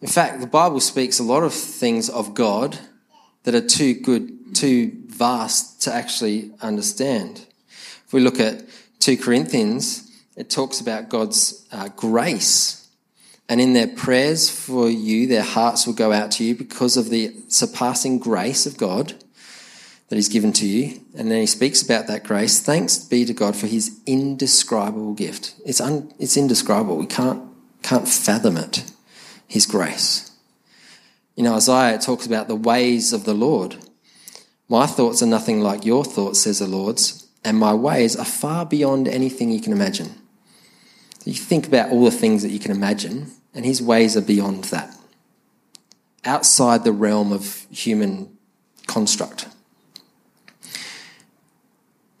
[0.00, 2.78] In fact, the Bible speaks a lot of things of God
[3.42, 7.46] that are too good, too vast to actually understand.
[8.06, 8.64] If we look at
[9.00, 12.88] 2 Corinthians, it talks about God's uh, grace.
[13.48, 17.10] And in their prayers for you, their hearts will go out to you because of
[17.10, 19.14] the surpassing grace of God
[20.08, 21.00] that He's given to you.
[21.16, 22.60] And then He speaks about that grace.
[22.60, 25.54] Thanks be to God for His indescribable gift.
[25.64, 26.96] It's, un, it's indescribable.
[26.96, 27.42] We can't,
[27.82, 28.84] can't fathom it.
[29.46, 30.30] His grace.
[31.36, 33.76] Know, Isaiah talks about the ways of the Lord.
[34.68, 38.66] My thoughts are nothing like your thoughts, says the Lord's, and my ways are far
[38.66, 40.14] beyond anything you can imagine.
[41.24, 44.64] You think about all the things that you can imagine, and his ways are beyond
[44.64, 44.94] that,
[46.24, 48.36] outside the realm of human
[48.86, 49.48] construct.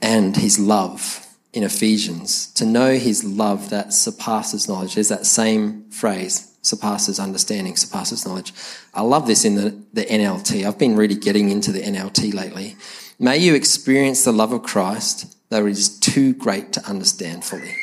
[0.00, 4.94] And his love in Ephesians, to know his love that surpasses knowledge.
[4.94, 8.52] There's that same phrase surpasses understanding, surpasses knowledge.
[8.94, 10.64] I love this in the, the NLT.
[10.64, 12.76] I've been really getting into the NLT lately.
[13.18, 17.74] May you experience the love of Christ that is too great to understand fully.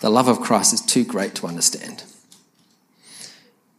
[0.00, 2.02] The love of Christ is too great to understand.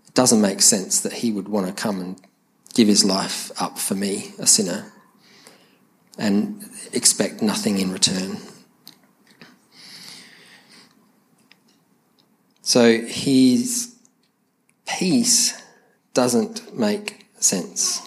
[0.07, 2.21] It doesn't make sense that he would want to come and
[2.73, 4.91] give his life up for me, a sinner,
[6.17, 8.37] and expect nothing in return.
[12.63, 13.93] So his
[14.87, 15.61] peace
[16.13, 18.01] doesn't make sense.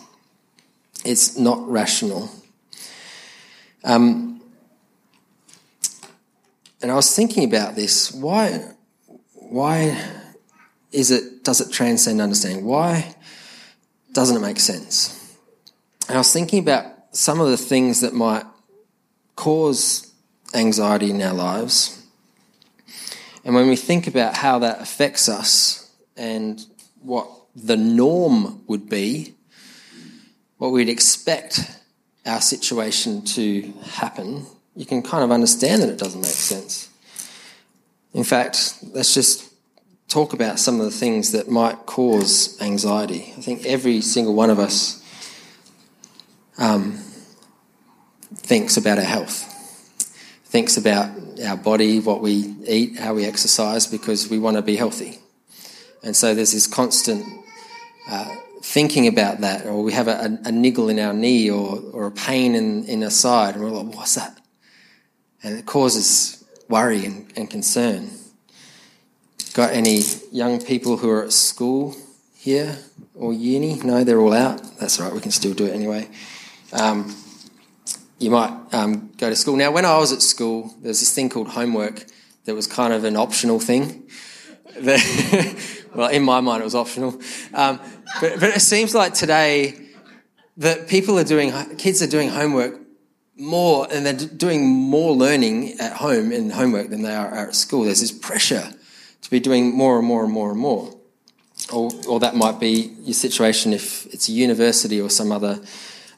[1.05, 2.31] It's not rational.
[3.85, 4.41] Um,
[6.81, 8.11] and I was thinking about this.
[8.13, 8.73] Why,
[9.35, 10.03] why
[10.91, 12.65] is it, does it transcend understanding?
[12.65, 13.15] Why
[14.15, 15.37] doesn't it make sense?
[16.09, 18.47] And I was thinking about some of the things that might
[19.37, 20.15] cause
[20.55, 21.96] anxiety in our lives
[23.47, 26.61] and when we think about how that affects us and
[27.01, 29.37] what the norm would be,
[30.59, 31.61] what we'd expect
[32.27, 36.91] our situation to happen, you can kind of understand that it doesn't make sense.
[38.13, 39.49] In fact, let's just
[40.09, 43.33] talk about some of the things that might cause anxiety.
[43.39, 45.01] I think every single one of us
[46.59, 46.99] um,
[48.35, 49.53] thinks about our health
[50.47, 51.11] thinks about
[51.45, 55.19] our body, what we eat, how we exercise, because we want to be healthy.
[56.03, 57.27] And so there's this constant
[58.09, 62.07] uh, thinking about that, or we have a, a, niggle in our knee or, or
[62.07, 64.39] a pain in, in a side, and we're like, what's that?
[65.43, 68.11] And it causes worry and, and concern.
[69.55, 71.97] Got any young people who are at school
[72.37, 72.79] here
[73.15, 73.81] or uni?
[73.83, 74.61] No, they're all out.
[74.79, 76.09] That's right, we can still do it anyway.
[76.73, 77.15] Um,
[78.19, 79.57] you might um, go to school.
[79.57, 82.07] Now, when I was at school, there was this thing called homework
[82.45, 84.09] that was kind of an optional thing.
[85.95, 87.21] well, in my mind, it was optional.
[87.53, 87.81] Um,
[88.21, 89.75] but, but it seems like today
[90.59, 92.81] that people are doing, kids are doing homework
[93.37, 97.85] more, and they're doing more learning at home in homework than they are at school.
[97.85, 98.73] There's this pressure
[99.21, 100.95] to be doing more and more and more and more.
[101.73, 105.61] Or, or that might be your situation if it's a university or some other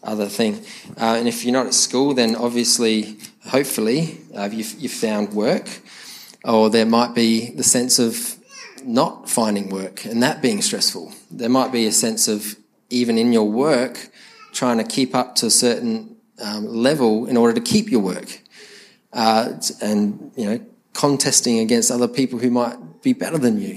[0.03, 0.65] other thing.
[0.97, 5.81] Uh, and if you're not at school, then obviously, hopefully, uh, you've, you've found work,
[6.45, 8.37] or there might be the sense of
[8.85, 11.13] not finding work and that being stressful.
[11.31, 12.57] There might be a sense of
[12.91, 14.11] even in your work
[14.53, 18.41] trying to keep up to a certain um, level in order to keep your work,
[19.13, 20.61] uh, and you know
[20.95, 23.77] contesting against other people who might be better than you.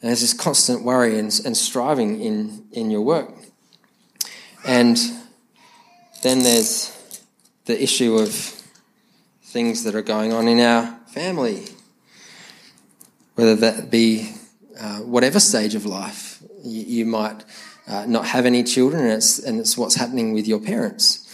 [0.00, 3.32] And there's this constant worry and, and striving in in your work.
[4.64, 4.98] And
[6.22, 6.94] then there's
[7.64, 8.32] the issue of
[9.42, 11.64] things that are going on in our family,
[13.34, 14.32] whether that be
[14.80, 16.42] uh, whatever stage of life.
[16.62, 17.44] You, you might
[17.86, 21.24] uh, not have any children, and it's, and it's what's happening with your parents.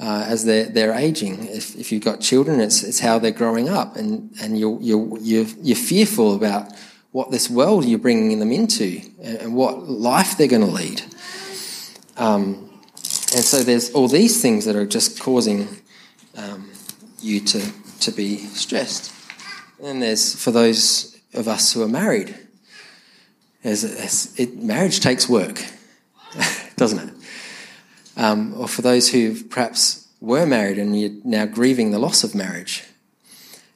[0.00, 1.48] Uh, as they're, they're aging.
[1.48, 5.18] If, if you've got children, it's, it's how they're growing up, and, and you're, you're,
[5.18, 6.72] you're, you're fearful about
[7.10, 11.02] what this world you're bringing them into and, and what life they're going to lead.
[12.16, 12.67] Um,
[13.34, 15.68] and so there's all these things that are just causing
[16.36, 16.70] um,
[17.20, 19.12] you to, to be stressed.
[19.82, 22.34] And there's for those of us who are married,
[23.62, 25.62] as, as it, marriage takes work,
[26.76, 27.14] doesn't it?
[28.16, 32.34] Um, or for those who perhaps were married and you're now grieving the loss of
[32.34, 32.84] marriage,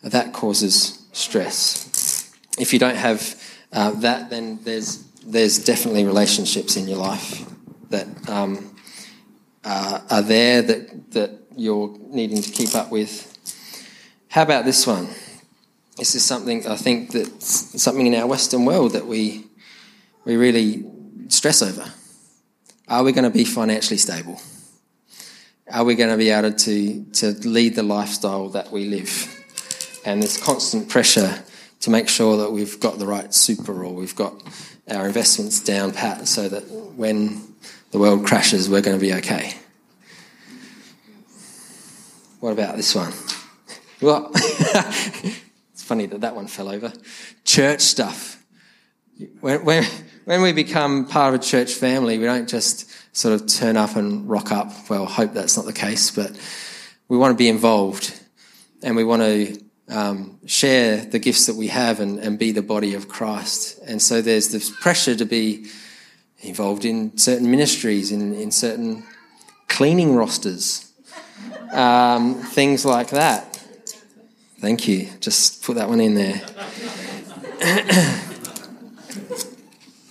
[0.03, 2.33] that causes stress.
[2.59, 3.41] If you don't have
[3.73, 7.45] uh, that, then there's there's definitely relationships in your life
[7.91, 8.72] that um,
[9.65, 13.29] uh, are there that, that you're needing to keep up with.
[14.29, 15.09] How about this one?
[15.97, 19.45] This is something I think that's something in our Western world that we
[20.25, 20.85] we really
[21.29, 21.85] stress over.
[22.89, 24.41] Are we going to be financially stable?
[25.71, 29.29] Are we going to be able to, to lead the lifestyle that we live?
[30.05, 31.43] And this constant pressure
[31.81, 34.35] to make sure that we've got the right super or we've got
[34.91, 37.52] our investments down pat so that when
[37.93, 39.55] the world crashes, we're going to be okay.
[42.41, 43.13] What about this one?
[44.01, 46.93] Well, it's funny that that one fell over.
[47.45, 48.45] Church stuff.
[49.41, 49.85] When, when,
[50.25, 53.95] when we become part of a church family, we don't just sort of turn up
[53.95, 54.73] and rock up.
[54.91, 56.37] Well, hope that's not the case, but
[57.07, 58.21] we want to be involved
[58.83, 62.61] and we want to um, share the gifts that we have and, and be the
[62.61, 63.79] body of Christ.
[63.87, 65.67] And so there's this pressure to be
[66.43, 69.05] involved in certain ministries, in, in certain
[69.69, 70.93] cleaning rosters,
[71.73, 73.57] um, things like that.
[74.61, 75.09] Thank you.
[75.21, 76.41] Just put that one in there.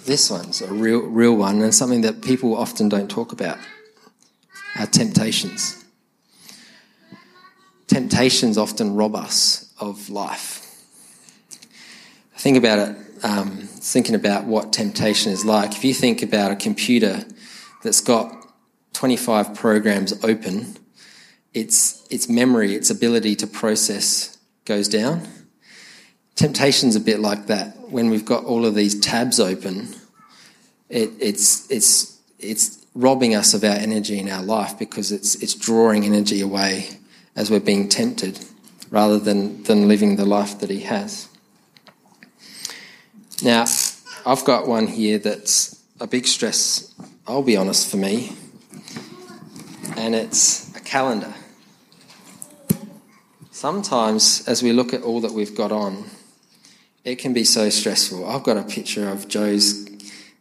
[0.05, 3.57] this one's a real, real one and something that people often don't talk about
[4.77, 5.83] our temptations.
[7.87, 10.59] Temptations often rob us of life.
[12.37, 15.71] Think about it, um, thinking about what temptation is like.
[15.71, 17.25] If you think about a computer
[17.83, 18.31] that's got
[18.93, 20.75] 25 programs open,
[21.53, 25.27] its, its memory, its ability to process goes down.
[26.35, 27.89] Temptation's a bit like that.
[27.89, 29.89] When we've got all of these tabs open,
[30.87, 35.55] it, it's, it's, it's robbing us of our energy in our life because it's, it's
[35.55, 36.89] drawing energy away
[37.35, 38.39] as we're being tempted
[38.89, 41.30] rather than, than living the life that He has.
[43.43, 43.65] Now,
[44.23, 46.93] I've got one here that's a big stress,
[47.27, 48.33] I'll be honest, for me,
[49.97, 51.33] and it's a calendar.
[53.49, 56.05] Sometimes, as we look at all that we've got on,
[57.03, 58.29] it can be so stressful.
[58.29, 59.89] I've got a picture of Joe's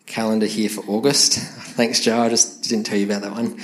[0.04, 1.38] calendar here for August.
[1.78, 2.20] Thanks, Joe.
[2.20, 3.58] I just didn't tell you about that one.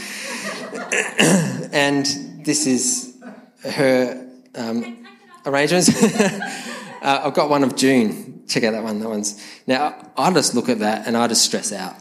[1.74, 2.07] and
[2.43, 3.18] this is
[3.64, 5.07] her um,
[5.45, 5.91] arrangements.
[7.03, 8.36] uh, I've got one of June.
[8.49, 9.01] Check out that one.
[9.01, 10.12] That one's now.
[10.16, 11.97] I just look at that and I just stress out.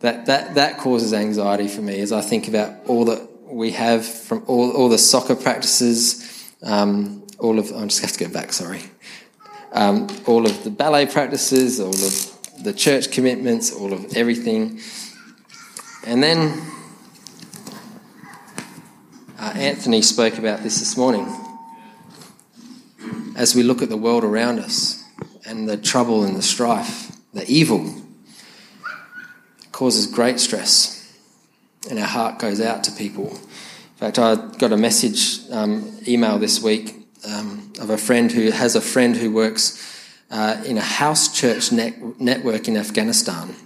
[0.00, 4.06] That that that causes anxiety for me as I think about all that we have
[4.06, 6.26] from all all the soccer practices.
[6.62, 8.52] Um, all of I just have to go back.
[8.52, 8.82] Sorry.
[9.72, 14.80] Um, all of the ballet practices, all of the church commitments, all of everything.
[16.06, 16.60] And then
[19.38, 21.28] uh, Anthony spoke about this this morning.
[23.36, 24.99] As we look at the world around us
[25.50, 27.92] and the trouble and the strife, the evil,
[29.72, 30.96] causes great stress,
[31.90, 33.30] and our heart goes out to people.
[33.30, 36.94] In fact, I got a message um, email this week
[37.28, 39.76] um, of a friend who has a friend who works
[40.30, 43.56] uh, in a house church net- network in Afghanistan.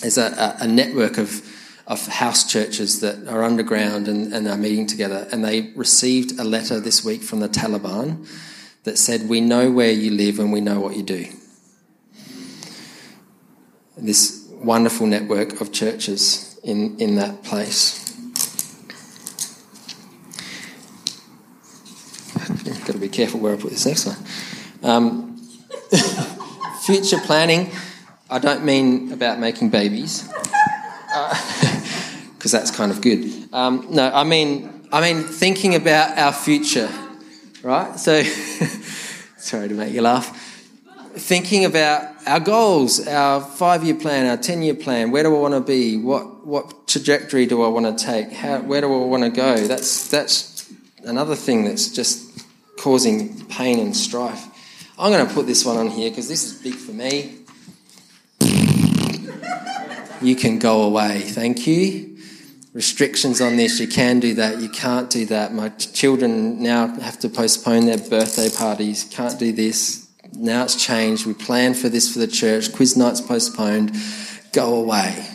[0.00, 1.46] There's a, a, a, network of,
[1.86, 5.28] of house churches that are underground and, and are meeting together.
[5.30, 8.26] And they received a letter this week from the Taliban
[8.84, 11.26] that said, We know where you live and we know what you do.
[13.96, 17.98] This wonderful network of churches in, in that place.
[22.36, 24.16] I've got to be careful where I put this next one.
[24.82, 25.36] Um,
[26.82, 27.70] Future planning,
[28.30, 30.22] I don't mean about making babies,
[31.06, 33.48] because uh, that's kind of good.
[33.52, 36.88] Um, no, I mean, I mean thinking about our future,
[37.62, 37.98] right?
[37.98, 38.22] So,
[39.36, 40.46] sorry to make you laugh.
[41.14, 45.10] Thinking about our goals, our five-year plan, our ten-year plan.
[45.10, 45.96] Where do I want to be?
[45.96, 48.32] What what trajectory do I want to take?
[48.32, 49.56] How, where do I want to go?
[49.66, 50.72] That's that's
[51.04, 52.46] another thing that's just
[52.78, 54.46] causing pain and strife.
[54.98, 57.38] I'm going to put this one on here because this is big for me.
[60.22, 61.20] You can go away.
[61.20, 62.09] Thank you.
[62.72, 63.80] Restrictions on this.
[63.80, 64.60] You can do that.
[64.60, 65.52] You can't do that.
[65.52, 69.04] My children now have to postpone their birthday parties.
[69.10, 70.08] Can't do this.
[70.34, 71.26] Now it's changed.
[71.26, 72.72] We planned for this for the church.
[72.72, 73.96] Quiz night's postponed.
[74.52, 75.26] Go away.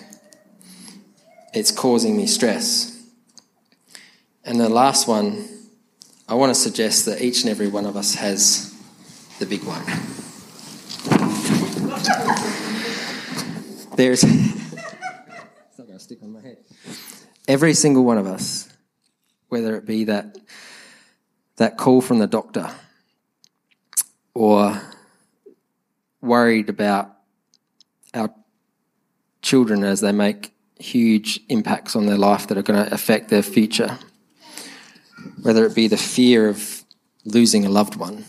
[1.53, 2.91] It's causing me stress.
[4.45, 5.45] And the last one,
[6.29, 8.73] I want to suggest that each and every one of us has
[9.39, 9.83] the big one.
[13.97, 14.23] There's.
[14.23, 16.57] it's not going to stick on my head.
[17.47, 18.67] Every single one of us,
[19.49, 20.35] whether it be that,
[21.57, 22.71] that call from the doctor
[24.33, 24.81] or
[26.21, 27.15] worried about
[28.15, 28.33] our
[29.43, 33.43] children as they make huge impacts on their life that are going to affect their
[33.43, 33.99] future,
[35.43, 36.83] whether it be the fear of
[37.25, 38.25] losing a loved one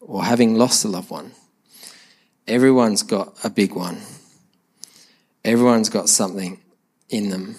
[0.00, 1.32] or having lost a loved one.
[2.46, 3.98] Everyone's got a big one.
[5.44, 6.58] Everyone's got something
[7.10, 7.56] in them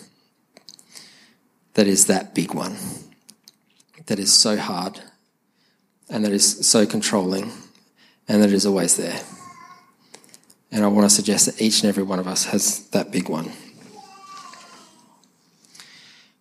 [1.79, 2.75] that is that big one,
[4.07, 4.99] that is so hard,
[6.09, 7.53] and that is so controlling,
[8.27, 9.21] and that is always there.
[10.73, 13.29] And I want to suggest that each and every one of us has that big
[13.29, 13.53] one.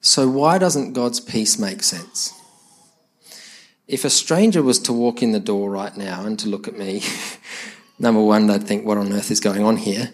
[0.01, 2.35] So, why doesn't God's peace make sense?
[3.87, 6.77] If a stranger was to walk in the door right now and to look at
[6.77, 7.05] me,
[8.01, 10.11] number one, they'd think, What on earth is going on here?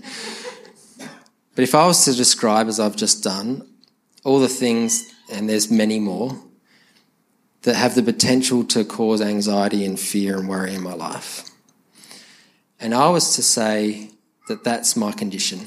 [1.55, 3.67] But if I was to describe, as I've just done,
[4.23, 6.39] all the things, and there's many more,
[7.63, 11.51] that have the potential to cause anxiety and fear and worry in my life,
[12.79, 14.11] and I was to say
[14.49, 15.61] that that's my condition,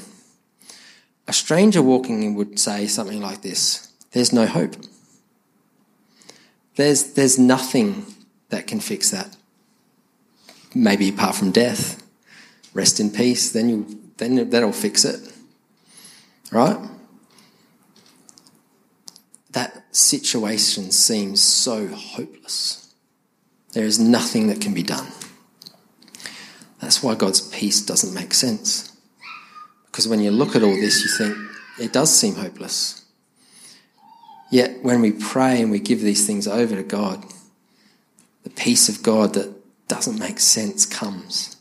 [1.28, 4.76] a stranger walking in would say something like this There's no hope.
[6.76, 8.06] There's, there's nothing
[8.50, 9.36] that can fix that.
[10.76, 12.04] Maybe apart from death.
[12.74, 15.34] Rest in peace, then, you, then that'll fix it.
[16.52, 16.78] Right?
[19.52, 22.94] That situation seems so hopeless.
[23.74, 25.08] There is nothing that can be done.
[26.80, 28.96] That's why God's peace doesn't make sense.
[29.86, 31.38] Because when you look at all this, you think
[31.80, 33.06] it does seem hopeless.
[34.52, 37.26] Yet when we pray and we give these things over to God,
[38.44, 39.54] the peace of God that
[39.88, 41.58] doesn't make sense comes.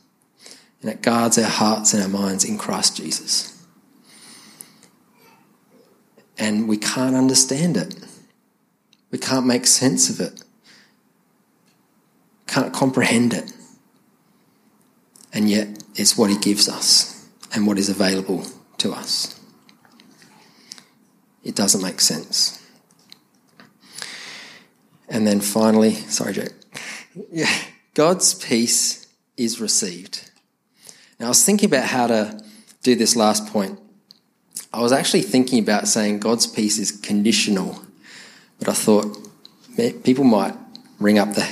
[0.83, 3.67] And it guards our hearts and our minds in Christ Jesus.
[6.39, 8.06] And we can't understand it.
[9.11, 10.43] We can't make sense of it.
[12.47, 13.53] Can't comprehend it.
[15.33, 18.45] And yet, it's what He gives us and what is available
[18.79, 19.39] to us.
[21.45, 22.63] It doesn't make sense.
[25.09, 26.47] And then finally, sorry, Joe.
[27.31, 27.53] Yeah,
[27.95, 30.31] God's peace is received.
[31.21, 32.43] Now, I was thinking about how to
[32.83, 33.79] do this last point.
[34.73, 37.83] I was actually thinking about saying God's peace is conditional,
[38.59, 39.17] but I thought
[40.05, 40.55] people might
[40.99, 41.49] ring up the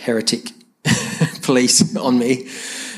[0.00, 0.50] heretic
[1.42, 2.46] police on me.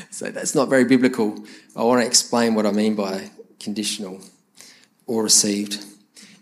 [0.09, 1.43] So that's not very biblical.
[1.75, 4.21] I want to explain what I mean by conditional
[5.07, 5.83] or received.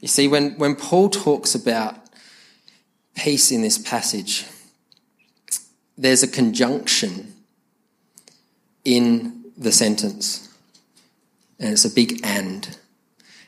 [0.02, 1.96] You see, when, when Paul talks about
[3.16, 4.46] peace in this passage,
[5.98, 7.34] there's a conjunction
[8.86, 10.48] in the sentence,
[11.60, 12.78] and it's a big and.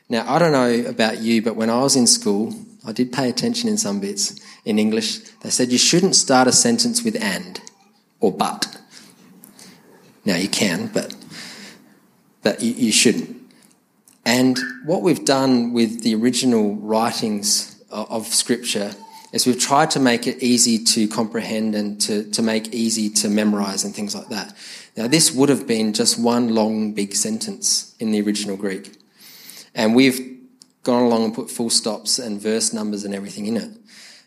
[0.08, 2.54] Now, I don't know about you, but when I was in school,
[2.84, 5.18] I did pay attention in some bits in English.
[5.40, 7.60] They said you shouldn't start a sentence with and
[8.20, 8.78] or but.
[10.24, 11.14] Now, you can, but,
[12.42, 13.42] but you, you shouldn't.
[14.24, 18.92] And what we've done with the original writings of, Scripture
[19.32, 23.28] is we've tried to make it easy to comprehend and to, to make easy to
[23.28, 24.54] memorize and things like that.
[24.96, 28.96] Now, this would have been just one long, big sentence in the original Greek.
[29.74, 30.31] And we've
[30.82, 33.70] gone along and put full stops and verse numbers and everything in it.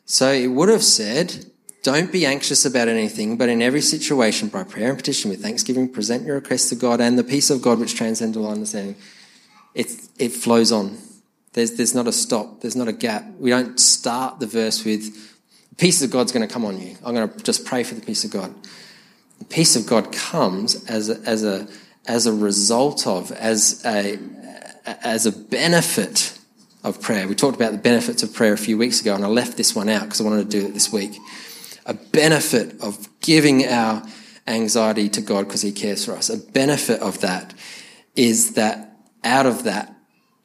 [0.06, 1.46] So it would have said,
[1.84, 5.90] don't be anxious about anything, but in every situation, by prayer and petition with thanksgiving,
[5.90, 8.96] present your requests to God, and the peace of God which transcends all understanding.
[9.74, 10.98] It, it flows on.
[11.54, 13.26] There's, there's not a stop, there's not a gap.
[13.38, 15.38] We don't start the verse with,
[15.78, 16.96] peace of God's going to come on you.
[17.04, 18.54] I'm going to just pray for the peace of God.
[19.40, 21.68] The peace of God comes as a, as a,
[22.08, 24.18] as a result of, as a,
[24.86, 26.35] as a benefit
[26.86, 27.28] of prayer.
[27.28, 29.76] We talked about the benefits of prayer a few weeks ago, and I left this
[29.76, 31.18] one out because I wanted to do it this week.
[31.88, 34.04] A benefit of giving our
[34.48, 36.30] anxiety to God because He cares for us.
[36.30, 37.56] A benefit of that
[38.16, 39.96] is that out of that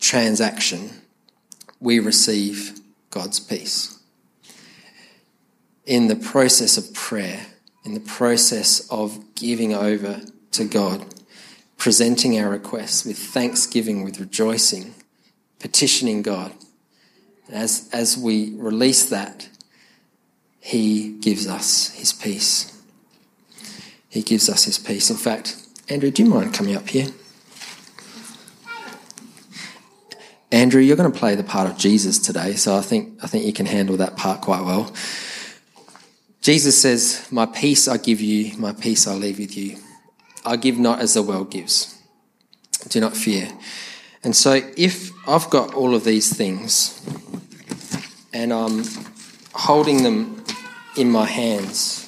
[0.01, 0.91] transaction,
[1.79, 2.81] we receive
[3.11, 3.99] God's peace.
[5.85, 7.47] In the process of prayer,
[7.85, 10.23] in the process of giving over
[10.53, 11.05] to God,
[11.77, 14.95] presenting our requests with thanksgiving, with rejoicing,
[15.61, 16.53] petitioning God.
[17.53, 19.49] as, as we release that,
[20.59, 22.77] He gives us His peace.
[24.09, 25.11] He gives us His peace.
[25.11, 25.57] In fact,
[25.89, 27.09] Andrew, do you mind coming up here?
[30.53, 33.45] Andrew, you're going to play the part of Jesus today, so I think, I think
[33.45, 34.93] you can handle that part quite well.
[36.43, 39.77] Jesus says, My peace I give you, my peace I leave with you.
[40.45, 41.97] I give not as the world gives.
[42.89, 43.51] Do not fear.
[44.23, 47.01] And so, if I've got all of these things
[48.35, 48.85] and I'm
[49.55, 50.45] holding them
[50.97, 52.07] in my hands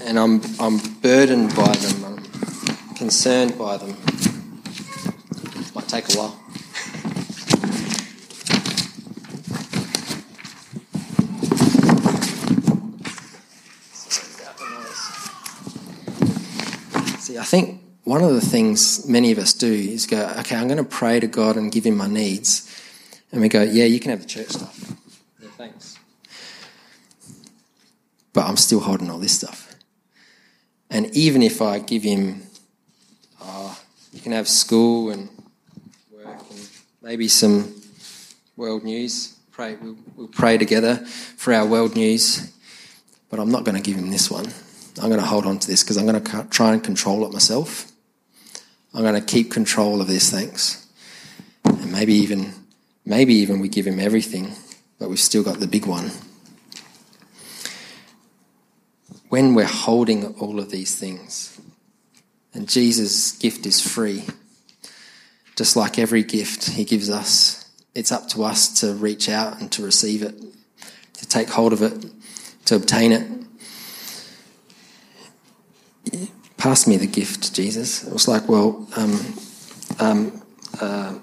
[0.00, 3.90] and I'm, I'm burdened by them, I'm concerned by them,
[5.54, 6.36] it might take a while.
[17.20, 17.79] See, I think
[18.10, 21.20] one of the things many of us do is go, okay, I'm going to pray
[21.20, 22.68] to God and give Him my needs.
[23.30, 24.96] And we go, yeah, you can have the church stuff.
[25.40, 25.96] Yeah, thanks.
[28.32, 29.76] But I'm still holding all this stuff.
[30.90, 32.42] And even if I give Him,
[33.42, 33.80] oh,
[34.12, 35.28] you can have school and
[36.10, 36.68] work and
[37.02, 37.72] maybe some
[38.56, 39.38] world news.
[39.52, 42.52] Pray, we'll, we'll pray together for our world news.
[43.28, 44.46] But I'm not going to give Him this one.
[45.00, 47.32] I'm going to hold on to this because I'm going to try and control it
[47.32, 47.86] myself.
[48.92, 50.86] I'm going to keep control of these things.
[51.64, 52.52] And maybe even,
[53.04, 54.52] maybe even we give him everything,
[54.98, 56.10] but we've still got the big one.
[59.28, 61.60] When we're holding all of these things,
[62.52, 64.24] and Jesus' gift is free,
[65.56, 69.70] just like every gift he gives us, it's up to us to reach out and
[69.72, 70.34] to receive it,
[71.14, 72.06] to take hold of it,
[72.64, 73.40] to obtain it
[76.60, 78.06] pass me the gift, Jesus.
[78.06, 79.34] It was like, well, um,
[79.98, 80.42] um,
[80.78, 81.18] uh,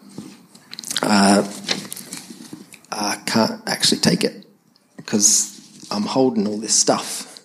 [1.03, 1.47] uh,
[2.91, 4.45] I can't actually take it
[4.97, 7.39] because I'm holding all this stuff.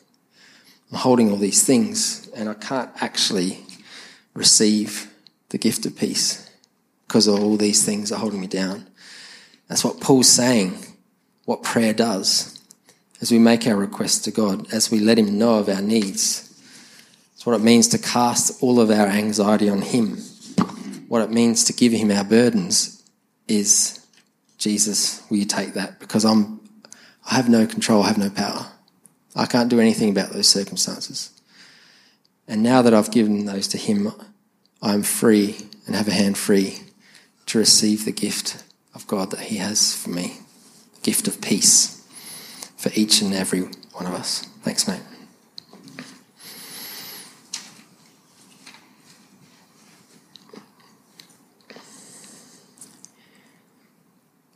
[0.91, 3.59] I'm holding all these things, and I can't actually
[4.35, 5.13] receive
[5.51, 6.51] the gift of peace
[7.07, 8.87] because all these things are holding me down.
[9.69, 10.79] That's what Paul's saying,
[11.45, 12.59] what prayer does.
[13.21, 16.52] As we make our requests to God, as we let Him know of our needs,
[17.43, 20.17] it's what it means to cast all of our anxiety on Him.
[21.09, 23.03] What it means to give Him our burdens
[23.49, 24.07] is,
[24.59, 25.99] Jesus, will you take that?
[25.99, 26.61] Because I'm,
[27.29, 28.69] I have no control, I have no power.
[29.35, 31.33] I can't do anything about those circumstances.
[32.47, 34.13] And now that I've given those to Him,
[34.81, 35.57] I'm free
[35.89, 36.79] and have a hand free
[37.47, 38.63] to receive the gift
[38.95, 40.37] of God that He has for me.
[40.95, 42.07] The gift of peace
[42.77, 43.63] for each and every
[43.95, 44.43] one of us.
[44.63, 45.03] Thanks, mate.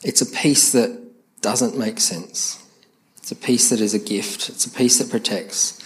[0.06, 0.96] It's a peace that
[1.40, 2.64] doesn't make sense.
[3.16, 4.48] It's a peace that is a gift.
[4.48, 5.82] It's a peace that protects.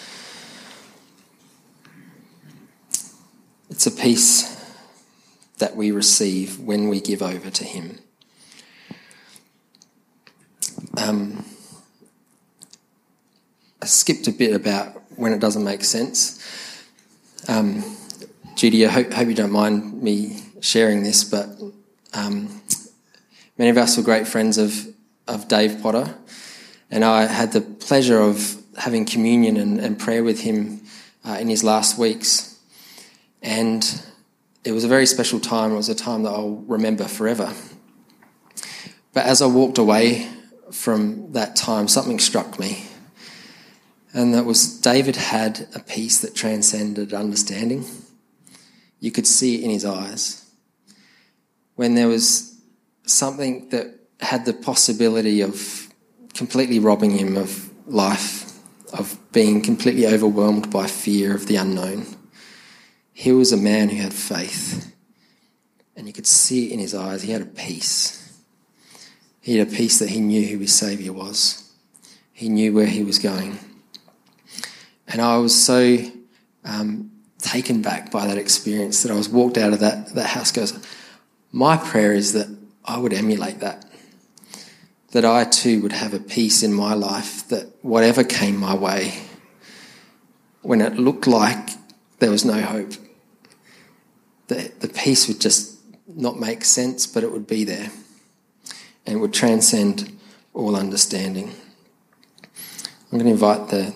[3.70, 4.62] It's a peace
[5.56, 8.00] that we receive when we give over to Him.
[10.98, 11.46] Um,
[13.80, 16.44] I skipped a bit about when it doesn't make sense.
[17.48, 17.82] Um,
[18.54, 21.48] Judy, I hope, hope, you don't mind me sharing this, but
[22.12, 22.60] um,
[23.61, 24.86] Many of us were great friends of,
[25.28, 26.14] of Dave Potter,
[26.90, 30.80] and I had the pleasure of having communion and, and prayer with him
[31.26, 32.58] uh, in his last weeks.
[33.42, 33.84] And
[34.64, 35.72] it was a very special time.
[35.72, 37.52] It was a time that I'll remember forever.
[39.12, 40.26] But as I walked away
[40.72, 42.86] from that time, something struck me.
[44.14, 47.84] And that was David had a peace that transcended understanding.
[49.00, 50.50] You could see it in his eyes.
[51.74, 52.49] When there was
[53.12, 53.86] something that
[54.20, 55.88] had the possibility of
[56.34, 58.52] completely robbing him of life,
[58.92, 62.06] of being completely overwhelmed by fear of the unknown.
[63.12, 64.94] He was a man who had faith,
[65.96, 67.22] and you could see it in his eyes.
[67.22, 68.40] He had a peace.
[69.40, 71.72] He had a peace that he knew who his Saviour was,
[72.32, 73.58] he knew where he was going.
[75.08, 75.98] And I was so
[76.64, 80.52] um, taken back by that experience that I was walked out of that, that house
[80.52, 80.78] goes,
[81.52, 82.46] my prayer is that
[82.91, 83.86] I would emulate that.
[85.12, 89.22] That I too would have a peace in my life that whatever came my way,
[90.62, 91.70] when it looked like
[92.18, 92.93] there was no hope,
[94.49, 95.78] the, the peace would just
[96.09, 97.91] not make sense, but it would be there
[99.07, 100.18] and it would transcend
[100.53, 101.55] all understanding.
[103.12, 103.95] I'm going to invite the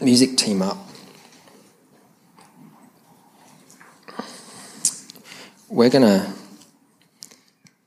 [0.00, 0.76] music team up.
[5.68, 6.39] We're going to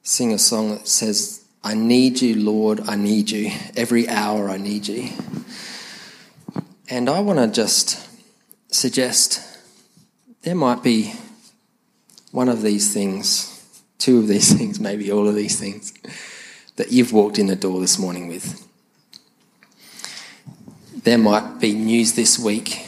[0.04, 3.52] sing a song that says, I need you, Lord, I need you.
[3.76, 5.10] Every hour I need you.
[6.90, 8.06] And I want to just
[8.68, 9.42] suggest
[10.42, 11.14] there might be
[12.32, 13.50] one of these things,
[13.98, 15.94] two of these things, maybe all of these things,
[16.76, 18.68] that you've walked in the door this morning with.
[21.04, 22.86] There might be news this week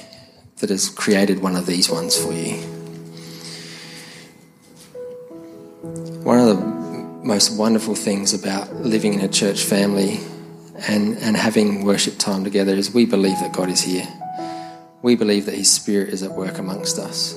[0.57, 2.57] that has created one of these ones for you.
[6.23, 6.74] One of the
[7.25, 10.19] most wonderful things about living in a church family
[10.87, 14.07] and, and having worship time together is we believe that God is here.
[15.01, 17.35] We believe that His Spirit is at work amongst us.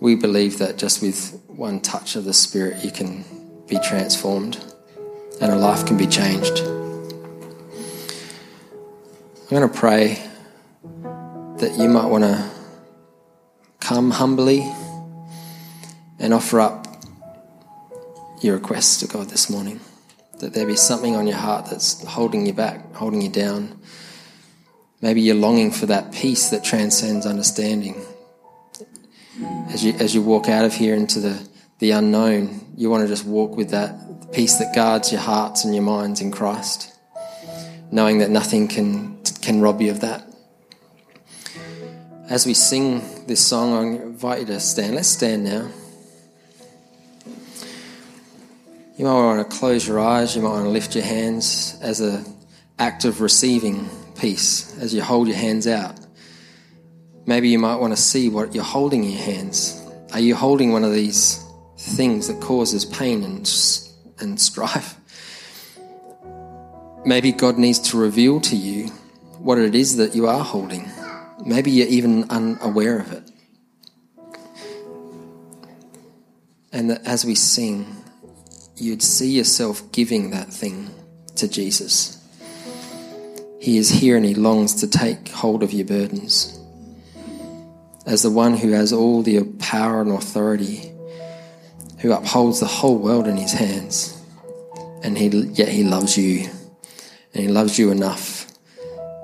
[0.00, 3.22] We believe that just with one touch of the Spirit, you can
[3.66, 4.64] be transformed
[5.42, 6.60] and a life can be changed.
[9.40, 10.22] I'm going to pray
[11.58, 12.50] that you might want to
[13.80, 14.60] come humbly
[16.18, 16.87] and offer up
[18.40, 19.80] your requests to God this morning.
[20.40, 23.80] That there be something on your heart that's holding you back, holding you down.
[25.00, 28.00] Maybe you're longing for that peace that transcends understanding.
[29.70, 33.08] As you, as you walk out of here into the, the unknown, you want to
[33.08, 36.92] just walk with that peace that guards your hearts and your minds in Christ,
[37.90, 40.24] knowing that nothing can, can rob you of that.
[42.28, 44.94] As we sing this song, I invite you to stand.
[44.94, 45.70] Let's stand now.
[48.98, 52.00] You might want to close your eyes, you might want to lift your hands as
[52.00, 52.24] an
[52.80, 53.88] act of receiving
[54.18, 55.94] peace as you hold your hands out.
[57.24, 59.80] Maybe you might want to see what you're holding in your hands.
[60.12, 61.44] Are you holding one of these
[61.76, 63.48] things that causes pain and,
[64.18, 64.96] and strife?
[67.04, 68.88] Maybe God needs to reveal to you
[69.38, 70.90] what it is that you are holding.
[71.46, 73.30] Maybe you're even unaware of it.
[76.72, 77.97] And that as we sing,
[78.80, 80.90] you'd see yourself giving that thing
[81.36, 82.14] to Jesus.
[83.60, 86.58] He is here and he longs to take hold of your burdens.
[88.06, 90.92] As the one who has all the power and authority,
[91.98, 94.14] who upholds the whole world in his hands,
[95.02, 96.48] and he, yet he loves you,
[97.34, 98.46] and he loves you enough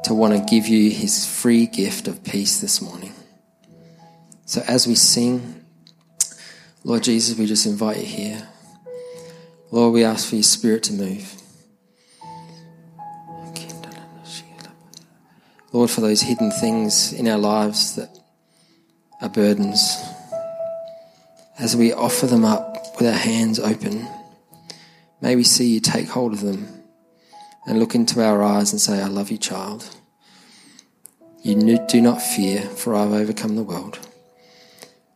[0.04, 3.12] to want to give you his free gift of peace this morning.
[4.44, 5.64] So as we sing,
[6.82, 8.48] Lord Jesus, we just invite you here.
[9.74, 11.34] Lord, we ask for your spirit to move.
[15.72, 18.16] Lord, for those hidden things in our lives that
[19.20, 19.96] are burdens,
[21.58, 24.06] as we offer them up with our hands open,
[25.20, 26.68] may we see you take hold of them
[27.66, 29.90] and look into our eyes and say, I love you, child.
[31.42, 33.98] You do not fear, for I've overcome the world.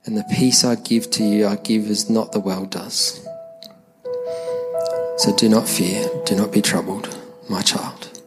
[0.05, 3.25] And the peace I give to you, I give as not the world does.
[5.19, 7.19] So do not fear, do not be troubled,
[7.51, 8.23] my child.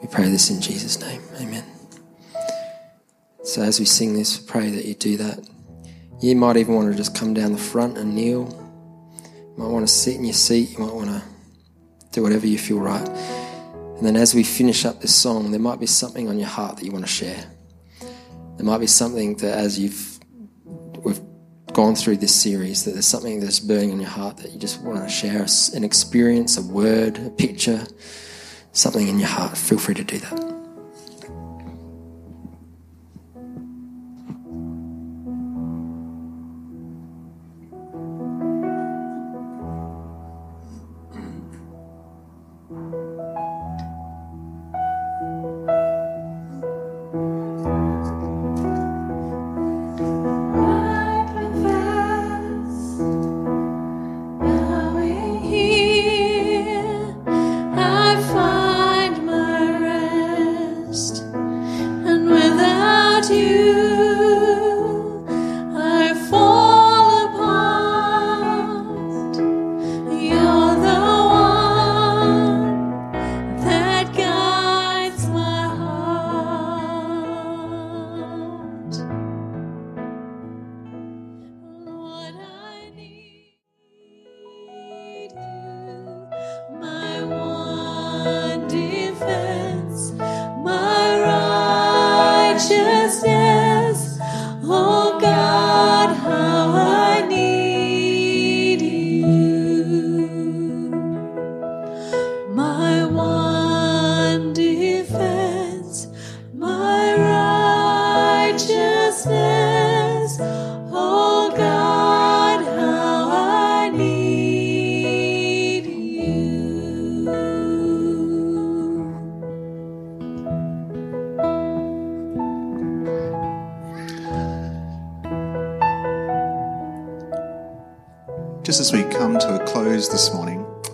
[0.00, 1.20] We pray this in Jesus' name.
[1.40, 1.64] Amen.
[3.42, 5.48] So as we sing this, pray that you do that.
[6.22, 8.48] You might even want to just come down the front and kneel.
[9.34, 10.70] You might want to sit in your seat.
[10.70, 11.20] You might want to
[12.12, 13.08] do whatever you feel right.
[13.08, 16.76] And then as we finish up this song, there might be something on your heart
[16.76, 17.44] that you want to share.
[18.00, 20.13] There might be something that as you've
[21.74, 24.80] gone through this series that there's something that's burning in your heart that you just
[24.80, 25.44] want to share
[25.74, 27.84] an experience, a word, a picture,
[28.72, 30.53] something in your heart, feel free to do that.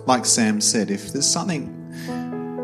[0.07, 1.77] Like Sam said, if there's something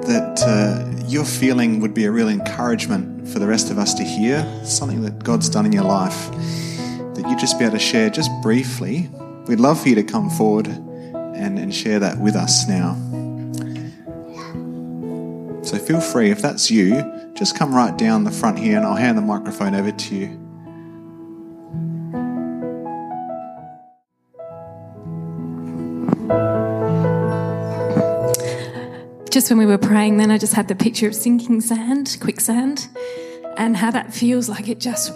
[0.02, 4.04] that uh, you're feeling would be a real encouragement for the rest of us to
[4.04, 6.32] hear, something that God's done in your life,
[7.16, 9.10] that you'd just be able to share just briefly,
[9.48, 12.96] we'd love for you to come forward and, and share that with us now.
[15.64, 18.96] So feel free, if that's you, just come right down the front here and I'll
[18.96, 20.47] hand the microphone over to you.
[29.38, 32.88] Just when we were praying, then I just had the picture of sinking sand, quicksand.
[33.56, 35.16] and how that feels like it just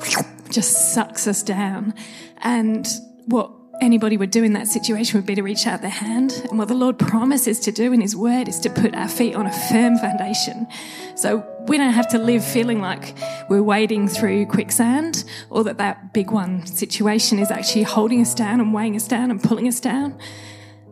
[0.51, 1.95] just sucks us down.
[2.43, 2.87] And
[3.25, 3.49] what
[3.81, 6.33] anybody would do in that situation would be to reach out their hand.
[6.51, 9.33] And what the Lord promises to do in His Word is to put our feet
[9.33, 10.67] on a firm foundation.
[11.15, 13.15] So we don't have to live feeling like
[13.49, 18.59] we're wading through quicksand or that that big one situation is actually holding us down
[18.59, 20.19] and weighing us down and pulling us down.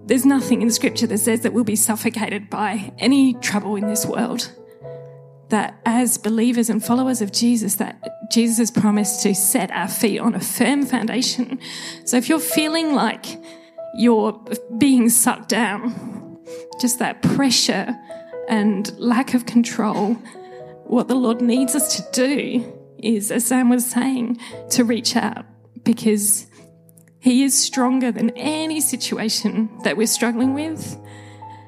[0.09, 4.07] There's nothing in Scripture that says that we'll be suffocated by any trouble in this
[4.07, 4.51] world
[5.49, 10.17] that as believers and followers of Jesus, that Jesus has promised to set our feet
[10.17, 11.59] on a firm foundation.
[12.05, 13.27] So if you're feeling like
[13.93, 14.33] you're
[14.79, 16.39] being sucked down,
[16.81, 17.95] just that pressure
[18.47, 20.15] and lack of control,
[20.85, 24.39] what the Lord needs us to do is, as Sam was saying,
[24.71, 25.45] to reach out
[25.83, 26.47] because
[27.19, 30.97] He is stronger than any situation that we're struggling with.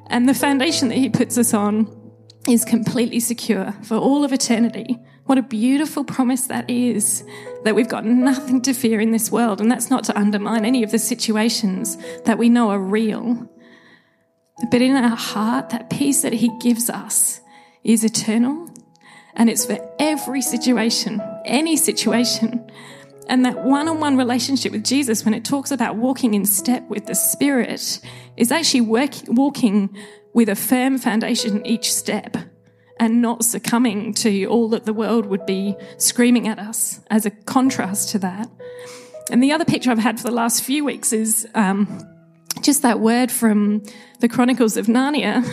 [0.08, 1.98] And the foundation that He puts us on
[2.48, 4.98] is completely secure for all of eternity.
[5.26, 7.24] What a beautiful promise that is
[7.64, 9.62] that we've got nothing to fear in this world.
[9.62, 13.50] And that's not to undermine any of the situations that we know are real.
[14.70, 17.42] But in our heart, that peace that He gives us
[17.84, 18.70] is eternal
[19.36, 22.70] and it's for every situation, any situation.
[23.28, 26.88] And that one on one relationship with Jesus, when it talks about walking in step
[26.90, 28.00] with the Spirit,
[28.36, 29.96] is actually work, walking
[30.34, 32.38] with a firm foundation each step
[33.00, 37.32] and not succumbing to all that the world would be screaming at us as a
[37.32, 38.48] contrast to that.
[39.32, 42.06] And the other picture I've had for the last few weeks is um,
[42.62, 43.84] just that word from
[44.20, 45.44] the Chronicles of Narnia.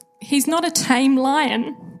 [0.20, 1.95] He's not a tame lion.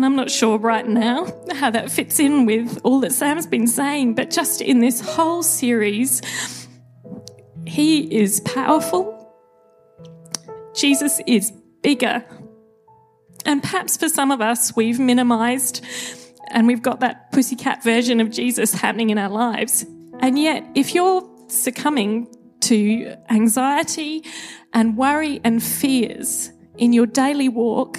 [0.00, 3.66] And I'm not sure right now how that fits in with all that Sam's been
[3.66, 6.22] saying, but just in this whole series,
[7.66, 9.30] he is powerful.
[10.74, 12.24] Jesus is bigger.
[13.44, 15.84] And perhaps for some of us, we've minimized
[16.48, 19.84] and we've got that pussycat version of Jesus happening in our lives.
[20.20, 24.24] And yet, if you're succumbing to anxiety
[24.72, 27.98] and worry and fears in your daily walk,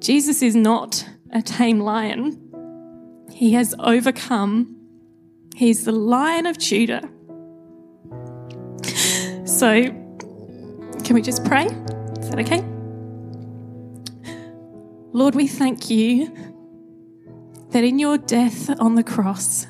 [0.00, 2.38] Jesus is not a tame lion.
[3.30, 4.76] He has overcome.
[5.54, 7.08] He's the lion of Judah.
[9.44, 9.82] So,
[11.04, 11.66] can we just pray?
[11.66, 12.64] Is that okay?
[15.12, 16.32] Lord, we thank you
[17.70, 19.66] that in your death on the cross,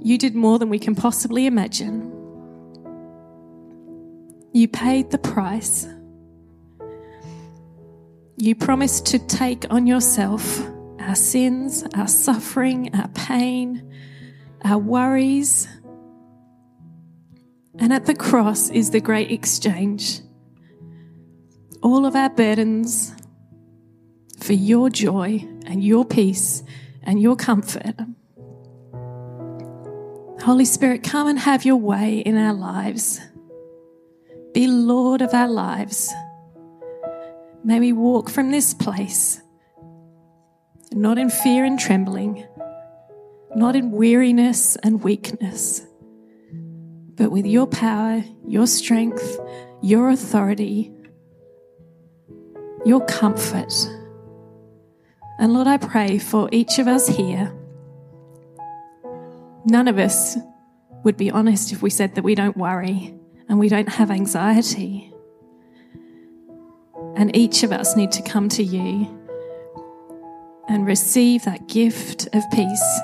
[0.00, 2.12] you did more than we can possibly imagine.
[4.52, 5.86] You paid the price
[8.36, 10.60] you promised to take on yourself
[11.00, 13.82] our sins, our suffering, our pain,
[14.64, 15.68] our worries.
[17.78, 20.20] And at the cross is the great exchange.
[21.82, 23.14] All of our burdens
[24.38, 26.62] for your joy and your peace
[27.02, 27.94] and your comfort.
[30.42, 33.20] Holy Spirit, come and have your way in our lives.
[34.52, 36.12] Be Lord of our lives.
[37.66, 39.42] May we walk from this place
[40.92, 42.46] not in fear and trembling,
[43.56, 45.84] not in weariness and weakness,
[47.16, 49.40] but with your power, your strength,
[49.82, 50.92] your authority,
[52.84, 53.74] your comfort.
[55.40, 57.52] And Lord, I pray for each of us here.
[59.64, 60.36] None of us
[61.02, 63.12] would be honest if we said that we don't worry
[63.48, 65.12] and we don't have anxiety.
[67.16, 69.08] And each of us need to come to you
[70.68, 73.00] and receive that gift of peace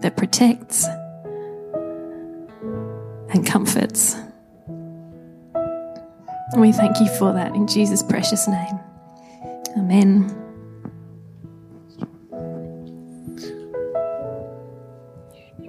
[0.00, 0.86] that protects
[3.30, 4.16] and comforts.
[6.52, 8.78] And we thank you for that in Jesus' precious name.
[9.76, 10.34] Amen.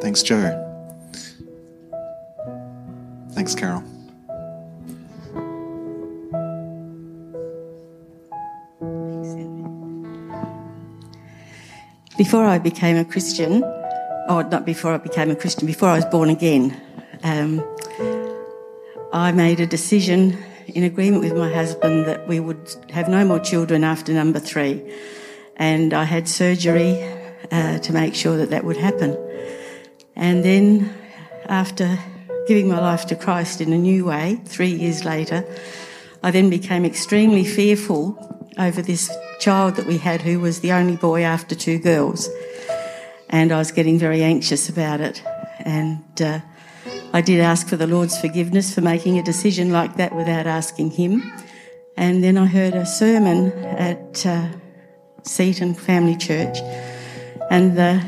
[0.01, 0.65] Thanks, Joe.
[3.32, 3.84] Thanks, Carol.
[12.20, 13.63] Before I became a Christian,
[14.28, 16.76] or not before I became a Christian, before I was born again,
[17.24, 17.63] um,
[19.13, 23.39] I made a decision in agreement with my husband that we would have no more
[23.39, 24.84] children after number three.
[25.55, 27.01] And I had surgery
[27.51, 29.17] uh, to make sure that that would happen.
[30.17, 30.93] And then,
[31.45, 31.97] after
[32.49, 35.45] giving my life to Christ in a new way, three years later,
[36.22, 38.03] I then became extremely fearful
[38.57, 39.09] over this
[39.40, 42.30] child that we had who was the only boy after two girls.
[43.30, 45.24] And I was getting very anxious about it.
[45.60, 46.40] And uh,
[47.14, 50.92] I did ask for the Lord's forgiveness for making a decision like that without asking
[50.92, 51.34] Him.
[51.98, 54.48] And then I heard a sermon at uh,
[55.24, 56.60] Seaton Family Church,
[57.50, 58.04] and the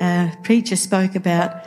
[0.00, 1.64] uh, preacher spoke about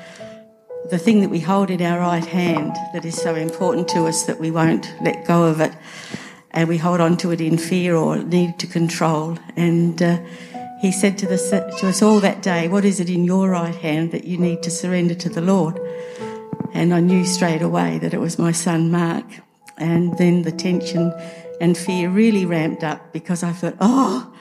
[0.89, 4.23] the thing that we hold in our right hand that is so important to us
[4.23, 5.71] that we won't let go of it
[6.51, 9.37] and we hold on to it in fear or need to control.
[9.55, 10.19] And uh,
[10.81, 11.37] he said to, the,
[11.79, 14.63] to us all that day, What is it in your right hand that you need
[14.63, 15.79] to surrender to the Lord?
[16.73, 19.25] And I knew straight away that it was my son Mark.
[19.77, 21.13] And then the tension
[21.61, 24.33] and fear really ramped up because I thought, Oh,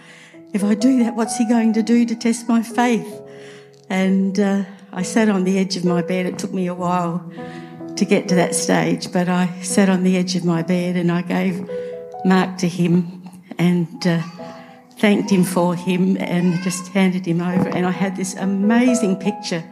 [0.52, 3.22] if I do that, what's he going to do to test my faith?
[3.90, 6.26] And uh, I sat on the edge of my bed.
[6.26, 7.30] It took me a while
[7.96, 11.10] to get to that stage, but I sat on the edge of my bed and
[11.10, 11.68] I gave
[12.24, 13.22] Mark to him
[13.58, 14.22] and uh,
[14.98, 17.68] thanked him for him and just handed him over.
[17.68, 19.64] And I had this amazing picture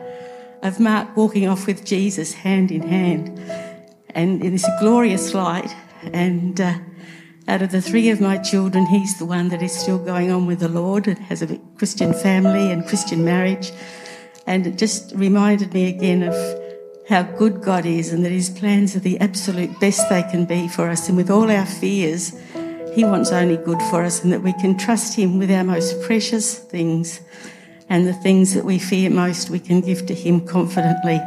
[0.63, 3.39] of Mark walking off with Jesus hand in hand
[4.11, 5.75] and in this glorious light.
[6.13, 6.79] And uh,
[7.49, 10.47] out of the three of my children, he's the one that is still going on
[10.47, 13.73] with the Lord and has a Christian family and Christian marriage.
[14.47, 16.35] And it just reminded me again of
[17.09, 20.69] how good God is and that His plans are the absolute best they can be
[20.69, 21.09] for us.
[21.09, 22.33] And with all our fears,
[22.95, 26.03] He wants only good for us and that we can trust Him with our most
[26.03, 27.21] precious things.
[27.89, 31.21] And the things that we fear most, we can give to Him confidently.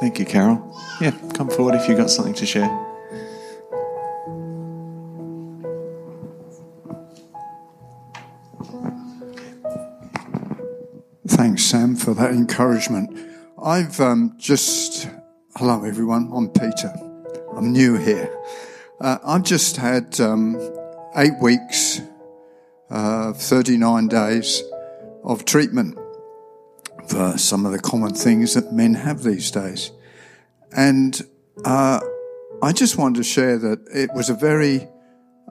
[0.00, 0.76] Thank you, Carol.
[1.00, 2.95] Yeah, come forward if you've got something to share.
[11.46, 13.16] Thanks, Sam, for that encouragement.
[13.62, 15.08] I've um, just,
[15.54, 16.92] hello everyone, I'm Peter.
[17.56, 18.36] I'm new here.
[19.00, 20.56] Uh, I've just had um,
[21.14, 22.00] eight weeks,
[22.90, 24.60] uh, 39 days
[25.22, 25.96] of treatment
[27.06, 29.92] for some of the common things that men have these days.
[30.72, 31.16] And
[31.64, 32.00] uh,
[32.60, 34.88] I just wanted to share that it was a very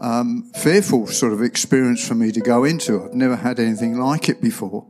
[0.02, 3.02] um, fearful sort of experience for me to go into.
[3.02, 4.86] I've never had anything like it before.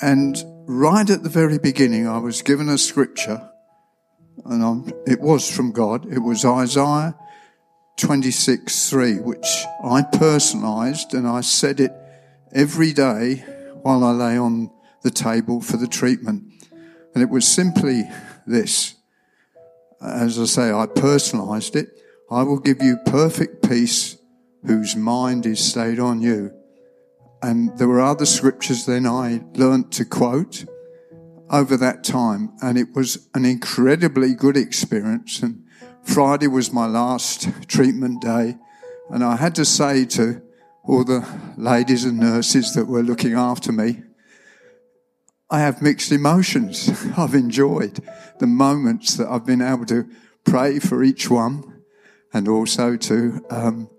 [0.00, 0.36] And
[0.66, 3.48] right at the very beginning, I was given a scripture,
[4.44, 6.12] and I'm, it was from God.
[6.12, 7.14] It was Isaiah
[7.96, 9.46] 26 3, which
[9.82, 11.92] I personalized and I said it
[12.52, 13.44] every day
[13.82, 14.70] while I lay on
[15.02, 16.44] the table for the treatment.
[17.14, 18.04] And it was simply
[18.46, 18.96] this.
[20.02, 21.88] As I say, I personalized it.
[22.30, 24.18] I will give you perfect peace
[24.66, 26.52] whose mind is stayed on you.
[27.42, 30.64] And there were other scriptures then I learnt to quote
[31.50, 32.52] over that time.
[32.62, 35.42] And it was an incredibly good experience.
[35.42, 35.64] And
[36.02, 38.56] Friday was my last treatment day.
[39.10, 40.42] And I had to say to
[40.84, 41.26] all the
[41.56, 44.02] ladies and nurses that were looking after me,
[45.50, 46.90] I have mixed emotions.
[47.16, 48.00] I've enjoyed
[48.38, 50.08] the moments that I've been able to
[50.44, 51.82] pray for each one
[52.32, 53.90] and also to um,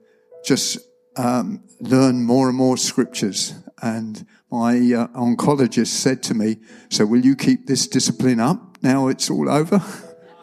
[0.45, 0.77] just
[1.15, 3.53] um, learn more and more scriptures.
[3.81, 6.57] And my uh, oncologist said to me,
[6.89, 9.81] So, will you keep this discipline up now it's all over?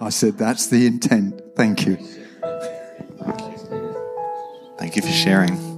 [0.01, 1.41] I said, That's the intent.
[1.57, 1.97] Thank you.
[4.78, 5.74] Thank you for sharing.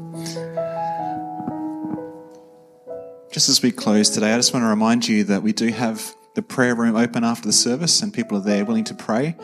[3.31, 6.15] Just as we close today, I just want to remind you that we do have
[6.35, 9.37] the prayer room open after the service, and people are there willing to pray.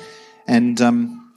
[0.47, 1.35] And um,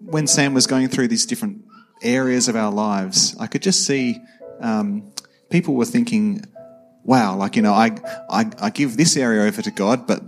[0.00, 1.67] when Sam was going through these different
[2.02, 4.20] areas of our lives, I could just see
[4.60, 5.12] um,
[5.50, 6.44] people were thinking,
[7.04, 7.96] wow, like, you know, I,
[8.30, 10.22] I, I give this area over to God, but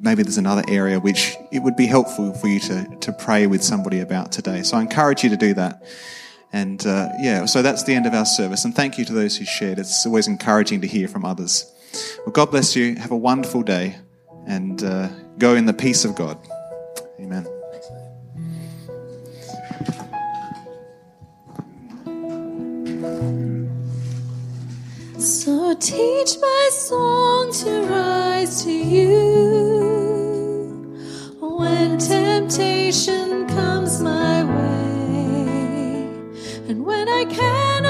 [0.00, 3.62] maybe there's another area which it would be helpful for you to, to pray with
[3.62, 4.62] somebody about today.
[4.62, 5.82] So I encourage you to do that.
[6.52, 8.64] And uh, yeah, so that's the end of our service.
[8.64, 9.78] And thank you to those who shared.
[9.78, 11.70] It's always encouraging to hear from others.
[12.18, 12.96] Well, God bless you.
[12.96, 13.96] Have a wonderful day
[14.46, 16.38] and uh, go in the peace of God.
[17.20, 17.57] Amen.
[25.28, 29.12] So teach my song to rise to you.
[31.38, 36.08] When temptation comes my way
[36.70, 37.84] and when I can't